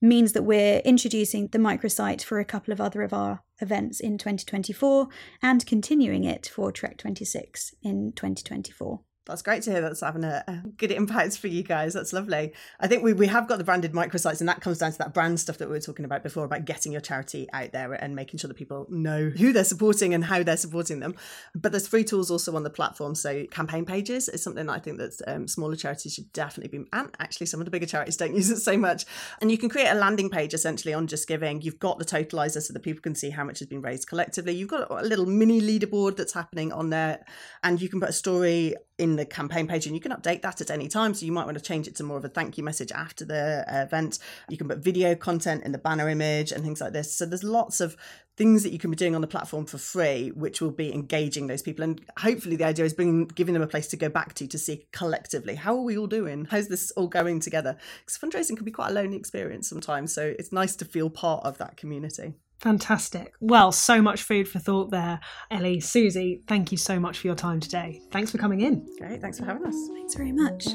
means 0.00 0.32
that 0.32 0.44
we're 0.44 0.78
introducing 0.80 1.48
the 1.48 1.58
microsite 1.58 2.22
for 2.22 2.38
a 2.38 2.44
couple 2.44 2.72
of 2.72 2.80
other 2.80 3.02
of 3.02 3.12
our 3.12 3.42
events 3.60 4.00
in 4.00 4.18
2024 4.18 5.08
and 5.42 5.66
continuing 5.66 6.24
it 6.24 6.50
for 6.52 6.72
Trek 6.72 6.98
26 6.98 7.74
in 7.82 8.12
2024 8.12 9.00
that's 9.28 9.42
great 9.42 9.62
to 9.64 9.70
hear 9.70 9.82
that's 9.82 10.00
having 10.00 10.24
a, 10.24 10.42
a, 10.48 10.68
good 10.78 10.90
impact 10.90 11.36
for 11.36 11.48
you 11.48 11.62
guys. 11.62 11.92
That's 11.92 12.14
lovely. 12.14 12.52
I 12.80 12.86
think 12.86 13.02
we, 13.02 13.12
we 13.12 13.26
have 13.26 13.46
got 13.46 13.58
the 13.58 13.64
branded 13.64 13.92
microsites, 13.92 14.40
and 14.40 14.48
that 14.48 14.62
comes 14.62 14.78
down 14.78 14.92
to 14.92 14.98
that 14.98 15.12
brand 15.12 15.38
stuff 15.38 15.58
that 15.58 15.68
we 15.68 15.74
were 15.74 15.80
talking 15.80 16.06
about 16.06 16.22
before 16.22 16.44
about 16.44 16.64
getting 16.64 16.92
your 16.92 17.02
charity 17.02 17.46
out 17.52 17.72
there 17.72 17.92
and 17.92 18.16
making 18.16 18.38
sure 18.38 18.48
that 18.48 18.56
people 18.56 18.86
know 18.88 19.28
who 19.28 19.52
they're 19.52 19.64
supporting 19.64 20.14
and 20.14 20.24
how 20.24 20.42
they're 20.42 20.56
supporting 20.56 21.00
them. 21.00 21.14
But 21.54 21.72
there's 21.72 21.86
free 21.86 22.04
tools 22.04 22.30
also 22.30 22.56
on 22.56 22.62
the 22.62 22.70
platform. 22.70 23.14
So 23.14 23.44
campaign 23.46 23.84
pages 23.84 24.28
is 24.30 24.42
something 24.42 24.68
I 24.70 24.78
think 24.78 24.96
that 24.96 25.20
um, 25.26 25.46
smaller 25.46 25.76
charities 25.76 26.14
should 26.14 26.32
definitely 26.32 26.78
be, 26.78 26.88
and 26.92 27.14
actually 27.20 27.46
some 27.46 27.60
of 27.60 27.66
the 27.66 27.70
bigger 27.70 27.86
charities 27.86 28.16
don't 28.16 28.34
use 28.34 28.50
it 28.50 28.60
so 28.60 28.78
much. 28.78 29.04
And 29.42 29.50
you 29.50 29.58
can 29.58 29.68
create 29.68 29.88
a 29.88 29.94
landing 29.94 30.30
page 30.30 30.54
essentially 30.54 30.94
on 30.94 31.06
JustGiving. 31.06 31.62
You've 31.64 31.78
got 31.78 31.98
the 31.98 32.04
totalizer 32.06 32.62
so 32.62 32.72
that 32.72 32.82
people 32.82 33.02
can 33.02 33.14
see 33.14 33.28
how 33.30 33.44
much 33.44 33.58
has 33.58 33.68
been 33.68 33.82
raised 33.82 34.08
collectively. 34.08 34.54
You've 34.54 34.68
got 34.68 34.90
a 34.90 35.02
little 35.02 35.26
mini 35.26 35.60
leaderboard 35.60 36.16
that's 36.16 36.32
happening 36.32 36.72
on 36.72 36.88
there, 36.88 37.26
and 37.62 37.80
you 37.82 37.90
can 37.90 38.00
put 38.00 38.08
a 38.08 38.14
story 38.14 38.74
in 38.98 39.16
the 39.16 39.24
campaign 39.24 39.66
page 39.68 39.86
and 39.86 39.94
you 39.94 40.00
can 40.00 40.12
update 40.12 40.42
that 40.42 40.60
at 40.60 40.70
any 40.70 40.88
time. 40.88 41.14
So 41.14 41.24
you 41.24 41.32
might 41.32 41.44
want 41.44 41.56
to 41.56 41.62
change 41.62 41.86
it 41.86 41.94
to 41.96 42.04
more 42.04 42.18
of 42.18 42.24
a 42.24 42.28
thank 42.28 42.58
you 42.58 42.64
message 42.64 42.90
after 42.92 43.24
the 43.24 43.64
uh, 43.68 43.82
event. 43.82 44.18
You 44.48 44.58
can 44.58 44.68
put 44.68 44.78
video 44.78 45.14
content 45.14 45.62
in 45.64 45.72
the 45.72 45.78
banner 45.78 46.08
image 46.08 46.50
and 46.50 46.64
things 46.64 46.80
like 46.80 46.92
this. 46.92 47.16
So 47.16 47.24
there's 47.24 47.44
lots 47.44 47.80
of 47.80 47.96
things 48.36 48.62
that 48.62 48.72
you 48.72 48.78
can 48.78 48.90
be 48.90 48.96
doing 48.96 49.14
on 49.14 49.20
the 49.20 49.26
platform 49.26 49.66
for 49.66 49.78
free 49.78 50.30
which 50.30 50.60
will 50.60 50.70
be 50.70 50.92
engaging 50.92 51.46
those 51.46 51.62
people. 51.62 51.84
And 51.84 52.00
hopefully 52.18 52.56
the 52.56 52.64
idea 52.64 52.84
is 52.84 52.92
bringing 52.92 53.26
giving 53.26 53.54
them 53.54 53.62
a 53.62 53.68
place 53.68 53.88
to 53.88 53.96
go 53.96 54.08
back 54.08 54.34
to 54.34 54.46
to 54.46 54.58
see 54.58 54.86
collectively 54.92 55.54
how 55.54 55.74
are 55.76 55.82
we 55.82 55.96
all 55.96 56.06
doing? 56.06 56.46
How's 56.46 56.68
this 56.68 56.90
all 56.92 57.08
going 57.08 57.40
together? 57.40 57.76
Because 58.04 58.18
fundraising 58.18 58.56
can 58.56 58.64
be 58.64 58.70
quite 58.70 58.90
a 58.90 58.94
lonely 58.94 59.16
experience 59.16 59.68
sometimes 59.68 60.12
so 60.12 60.34
it's 60.38 60.52
nice 60.52 60.74
to 60.76 60.84
feel 60.84 61.10
part 61.10 61.44
of 61.44 61.58
that 61.58 61.76
community 61.76 62.34
Fantastic. 62.60 63.34
Well, 63.40 63.70
so 63.70 64.02
much 64.02 64.22
food 64.22 64.48
for 64.48 64.58
thought 64.58 64.90
there. 64.90 65.20
Ellie, 65.50 65.78
Suzy, 65.78 66.42
thank 66.48 66.72
you 66.72 66.78
so 66.78 66.98
much 66.98 67.18
for 67.18 67.28
your 67.28 67.36
time 67.36 67.60
today. 67.60 68.00
Thanks 68.10 68.32
for 68.32 68.38
coming 68.38 68.62
in. 68.62 68.84
Great. 68.98 69.20
Thanks 69.20 69.38
for 69.38 69.44
having 69.44 69.64
us. 69.64 69.76
Thanks 69.92 70.14
very 70.14 70.32
much. 70.32 70.66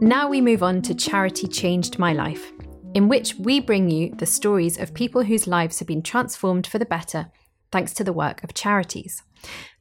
Now 0.00 0.28
we 0.28 0.40
move 0.40 0.62
on 0.62 0.80
to 0.82 0.94
Charity 0.94 1.46
Changed 1.46 1.98
My 1.98 2.14
Life, 2.14 2.52
in 2.94 3.08
which 3.08 3.34
we 3.34 3.60
bring 3.60 3.90
you 3.90 4.14
the 4.14 4.24
stories 4.24 4.78
of 4.78 4.94
people 4.94 5.24
whose 5.24 5.46
lives 5.46 5.80
have 5.80 5.88
been 5.88 6.02
transformed 6.02 6.66
for 6.66 6.78
the 6.78 6.86
better 6.86 7.30
thanks 7.70 7.92
to 7.94 8.04
the 8.04 8.12
work 8.14 8.42
of 8.42 8.54
charities. 8.54 9.22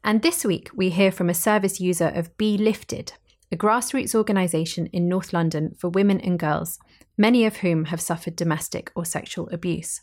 And 0.03 0.21
this 0.21 0.43
week 0.43 0.69
we 0.75 0.89
hear 0.89 1.11
from 1.11 1.29
a 1.29 1.33
service 1.33 1.79
user 1.79 2.07
of 2.07 2.35
BeLifted, 2.37 3.13
a 3.51 3.55
grassroots 3.55 4.13
organisation 4.13 4.87
in 4.87 5.07
North 5.07 5.31
London 5.31 5.73
for 5.79 5.89
women 5.89 6.19
and 6.19 6.37
girls 6.37 6.79
many 7.17 7.45
of 7.45 7.57
whom 7.57 7.85
have 7.85 7.99
suffered 7.99 8.35
domestic 8.35 8.91
or 8.95 9.03
sexual 9.05 9.49
abuse. 9.49 10.01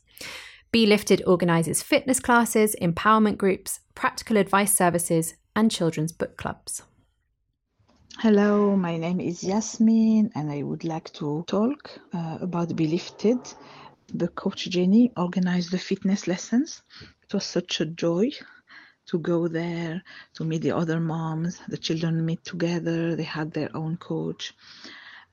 BeLifted 0.73 1.23
organises 1.27 1.83
fitness 1.83 2.19
classes, 2.19 2.75
empowerment 2.83 3.39
groups, 3.39 3.81
practical 3.95 4.37
advice 4.37 4.75
services, 4.75 5.35
and 5.55 5.71
children's 5.71 6.13
book 6.13 6.37
clubs. 6.37 6.83
Hello, 8.19 8.77
my 8.77 8.97
name 8.97 9.21
is 9.21 9.45
Yasmin, 9.45 10.31
and 10.35 10.51
I 10.51 10.63
would 10.63 10.85
like 10.85 11.13
to 11.15 11.45
talk 11.47 11.91
uh, 12.13 12.39
about 12.41 12.71
BeLifted. 12.71 13.55
The 14.13 14.29
coach 14.29 14.69
Jenny 14.69 15.13
organized 15.17 15.71
the 15.71 15.79
fitness 15.79 16.27
lessons. 16.27 16.83
It 17.23 17.35
was 17.35 17.45
such 17.45 17.81
a 17.81 17.87
joy 17.87 18.31
to 19.07 19.19
go 19.19 19.49
there, 19.49 20.03
to 20.35 20.45
meet 20.45 20.63
the 20.63 20.73
other 20.73 21.01
moms. 21.01 21.61
The 21.69 21.77
children 21.77 22.25
meet 22.25 22.45
together, 22.45 23.15
they 23.17 23.25
had 23.25 23.53
their 23.53 23.71
own 23.77 23.97
coach. 23.97 24.55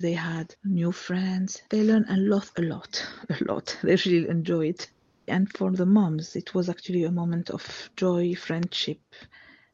They 0.02 0.14
had 0.14 0.56
new 0.64 0.92
friends. 0.92 1.62
They 1.70 1.84
learned 1.84 2.08
a 2.10 2.18
lot, 2.18 2.50
a 2.58 2.64
lot, 2.64 3.06
a 3.30 3.38
lot. 3.44 3.78
They 3.84 3.96
really 4.08 4.28
enjoyed 4.30 4.70
it. 4.76 4.90
And 5.28 5.48
for 5.56 5.70
the 5.72 5.86
moms, 5.86 6.36
it 6.36 6.56
was 6.56 6.70
actually 6.70 7.04
a 7.04 7.12
moment 7.12 7.52
of 7.52 7.92
joy, 7.96 8.34
friendship, 8.34 9.00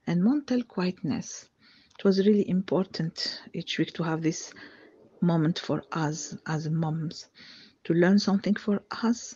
and 0.05 0.21
mental 0.21 0.63
quietness. 0.63 1.47
It 1.97 2.03
was 2.03 2.27
really 2.27 2.49
important 2.49 3.41
each 3.53 3.79
week 3.79 3.93
to 3.93 4.03
have 4.03 4.21
this 4.21 4.53
moment 5.21 5.59
for 5.59 5.81
us 5.93 6.35
as 6.45 6.69
moms, 6.69 7.29
to 7.85 7.93
learn 7.93 8.19
something 8.19 8.55
for 8.55 8.83
us, 8.91 9.33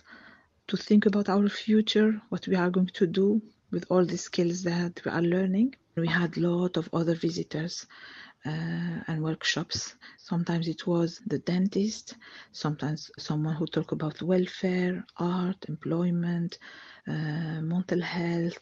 to 0.67 0.75
think 0.75 1.06
about 1.06 1.30
our 1.30 1.47
future, 1.47 2.21
what 2.27 2.47
we 2.49 2.56
are 2.58 2.69
going 2.69 2.91
to 2.95 3.08
do 3.08 3.41
with 3.71 3.86
all 3.89 4.06
the 4.06 4.17
skills 4.17 4.63
that 4.63 5.01
we 5.06 5.12
are 5.12 5.21
learning. 5.21 5.73
We 5.95 6.10
had 6.10 6.36
a 6.36 6.41
lot 6.41 6.75
of 6.75 6.89
other 6.91 7.15
visitors 7.15 7.88
uh, 8.45 9.04
and 9.08 9.21
workshops. 9.23 9.95
Sometimes 10.17 10.67
it 10.67 10.88
was 10.88 11.21
the 11.27 11.39
dentist, 11.39 12.15
sometimes 12.51 13.12
someone 13.17 13.56
who 13.56 13.65
talked 13.67 13.91
about 13.91 14.21
welfare, 14.21 15.06
art, 15.17 15.58
employment, 15.67 16.58
uh, 17.08 17.62
mental 17.62 18.01
health. 18.01 18.58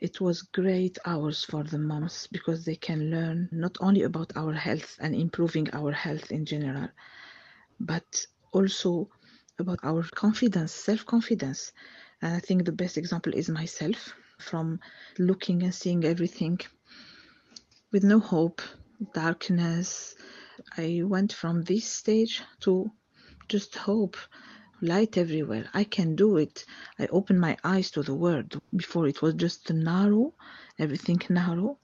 It 0.00 0.20
was 0.20 0.42
great 0.42 0.98
hours 1.06 1.44
for 1.44 1.62
the 1.64 1.78
moms 1.78 2.28
because 2.32 2.64
they 2.64 2.76
can 2.76 3.10
learn 3.10 3.48
not 3.52 3.76
only 3.80 4.02
about 4.02 4.32
our 4.36 4.52
health 4.52 4.96
and 5.00 5.14
improving 5.14 5.68
our 5.72 5.92
health 5.92 6.30
in 6.32 6.44
general, 6.44 6.88
but 7.80 8.26
also 8.52 9.08
about 9.58 9.78
our 9.84 10.02
confidence, 10.14 10.72
self-confidence. 10.72 11.72
And 12.22 12.34
I 12.34 12.40
think 12.40 12.64
the 12.64 12.72
best 12.72 12.96
example 12.98 13.32
is 13.34 13.48
myself 13.48 14.14
from 14.38 14.80
looking 15.18 15.62
and 15.62 15.74
seeing 15.74 16.04
everything 16.04 16.58
with 17.92 18.04
no 18.04 18.18
hope 18.18 18.60
darkness. 19.12 20.14
I 20.76 21.02
went 21.04 21.32
from 21.32 21.62
this 21.62 21.84
stage 21.84 22.42
to 22.60 22.90
just 23.48 23.76
hope, 23.76 24.16
light 24.80 25.16
everywhere. 25.16 25.68
I 25.74 25.84
can 25.84 26.16
do 26.16 26.36
it. 26.36 26.64
I 26.98 27.06
opened 27.06 27.40
my 27.40 27.56
eyes 27.64 27.90
to 27.92 28.02
the 28.02 28.14
world. 28.14 28.60
Before 28.74 29.06
it 29.08 29.22
was 29.22 29.34
just 29.34 29.72
narrow, 29.72 30.34
everything 30.78 31.20
narrow. 31.28 31.78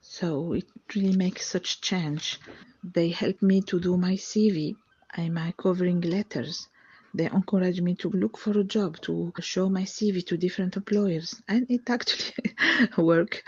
So 0.00 0.52
it 0.52 0.66
really 0.94 1.16
makes 1.16 1.48
such 1.48 1.80
change. 1.80 2.40
They 2.82 3.08
helped 3.10 3.42
me 3.42 3.62
to 3.62 3.80
do 3.80 3.96
my 3.96 4.14
CV. 4.14 4.74
I'm 5.14 5.38
covering 5.56 6.00
letters. 6.00 6.68
They 7.14 7.26
encouraged 7.26 7.82
me 7.82 7.94
to 7.96 8.08
look 8.10 8.38
for 8.38 8.58
a 8.58 8.64
job, 8.64 9.00
to 9.02 9.32
show 9.40 9.68
my 9.68 9.82
CV 9.82 10.24
to 10.26 10.36
different 10.36 10.76
employers. 10.76 11.40
And 11.48 11.66
it 11.70 11.88
actually 11.90 12.32
worked. 12.96 13.42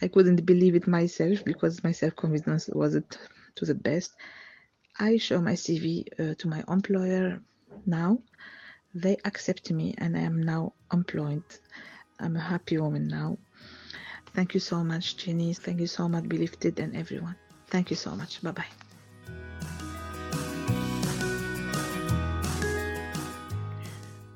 I 0.00 0.08
couldn't 0.08 0.46
believe 0.46 0.74
it 0.76 0.86
myself 0.86 1.44
because 1.44 1.82
my 1.82 1.92
self 1.92 2.14
confidence 2.14 2.68
wasn't 2.72 3.18
to 3.56 3.64
the 3.64 3.74
best. 3.74 4.14
I 4.98 5.16
show 5.16 5.40
my 5.40 5.54
CV 5.54 6.04
uh, 6.18 6.34
to 6.36 6.48
my 6.48 6.62
employer 6.68 7.42
now. 7.86 8.18
They 8.94 9.16
accept 9.24 9.70
me, 9.70 9.94
and 9.98 10.16
I 10.16 10.20
am 10.20 10.42
now 10.42 10.74
employed. 10.92 11.44
I'm 12.18 12.36
a 12.36 12.40
happy 12.40 12.76
woman 12.78 13.08
now. 13.08 13.38
Thank 14.34 14.54
you 14.54 14.60
so 14.60 14.84
much, 14.84 15.16
Jenny. 15.16 15.54
Thank 15.54 15.80
you 15.80 15.86
so 15.86 16.08
much, 16.08 16.24
BeLifted, 16.24 16.78
and 16.78 16.96
everyone. 16.96 17.36
Thank 17.68 17.90
you 17.90 17.96
so 17.96 18.14
much. 18.14 18.42
Bye 18.42 18.52
bye. 18.52 18.89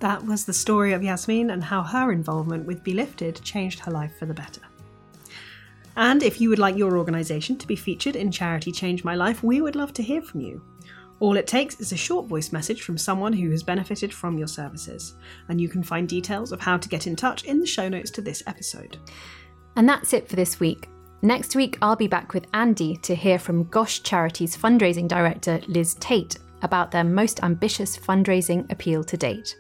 That 0.05 0.27
was 0.27 0.45
the 0.45 0.53
story 0.53 0.93
of 0.93 1.03
Yasmin 1.03 1.49
and 1.49 1.65
how 1.65 1.83
her 1.83 2.13
involvement 2.13 2.67
with 2.67 2.85
BeLifted 2.85 3.43
changed 3.43 3.81
her 3.81 3.91
life 3.91 4.13
for 4.19 4.27
the 4.27 4.35
better. 4.35 4.61
And 5.97 6.23
if 6.23 6.43
you 6.43 6.51
would 6.51 6.59
like 6.59 6.77
your 6.77 6.99
organisation 6.99 7.57
to 7.57 7.67
be 7.67 7.75
featured 7.75 8.15
in 8.15 8.31
Charity 8.31 8.71
Change 8.71 9.03
My 9.03 9.15
Life, 9.15 9.43
we 9.43 9.63
would 9.63 9.77
love 9.77 9.95
to 9.95 10.03
hear 10.03 10.21
from 10.21 10.43
you. 10.43 10.63
All 11.21 11.39
it 11.39 11.47
takes 11.47 11.81
is 11.81 11.91
a 11.91 11.97
short 11.97 12.27
voice 12.27 12.53
message 12.53 12.83
from 12.83 12.99
someone 12.99 13.33
who 13.33 13.51
has 13.51 13.63
benefited 13.63 14.13
from 14.13 14.37
your 14.37 14.47
services, 14.47 15.15
and 15.49 15.59
you 15.59 15.71
can 15.71 15.83
find 15.83 16.07
details 16.07 16.53
of 16.53 16.61
how 16.61 16.77
to 16.77 16.89
get 16.91 17.07
in 17.07 17.17
touch 17.17 17.45
in 17.45 17.59
the 17.59 17.67
show 17.67 17.89
notes 17.89 18.11
to 18.11 18.21
this 18.21 18.43
episode. 18.47 18.99
And 19.75 19.89
that's 19.89 20.13
it 20.13 20.29
for 20.29 20.37
this 20.37 20.61
week. 20.61 20.91
Next 21.23 21.57
week, 21.57 21.79
I'll 21.81 21.97
be 21.97 22.09
back 22.09 22.35
with 22.35 22.47
Andy 22.53 22.99
to 22.99 23.15
hear 23.15 23.39
from 23.39 23.65
GOSH 23.71 24.03
Charities 24.03 24.55
fundraising 24.55 25.09
director 25.09 25.63
Liz 25.67 25.95
Tate 25.95 26.37
about 26.65 26.91
their 26.91 27.05
most 27.05 27.43
ambitious 27.43 27.97
fundraising 27.97 28.71
appeal 28.73 29.05
to 29.05 29.17
date. 29.17 29.57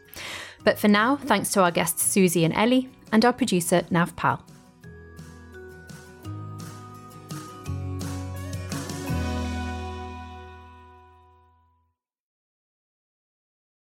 But 0.64 0.78
for 0.78 0.88
now, 0.88 1.16
thanks 1.16 1.50
to 1.52 1.62
our 1.62 1.70
guests 1.70 2.02
Suzy 2.02 2.44
and 2.44 2.54
Ellie 2.54 2.88
and 3.12 3.24
our 3.24 3.32
producer 3.32 3.82
Nav 3.90 4.16
Pal. 4.16 4.42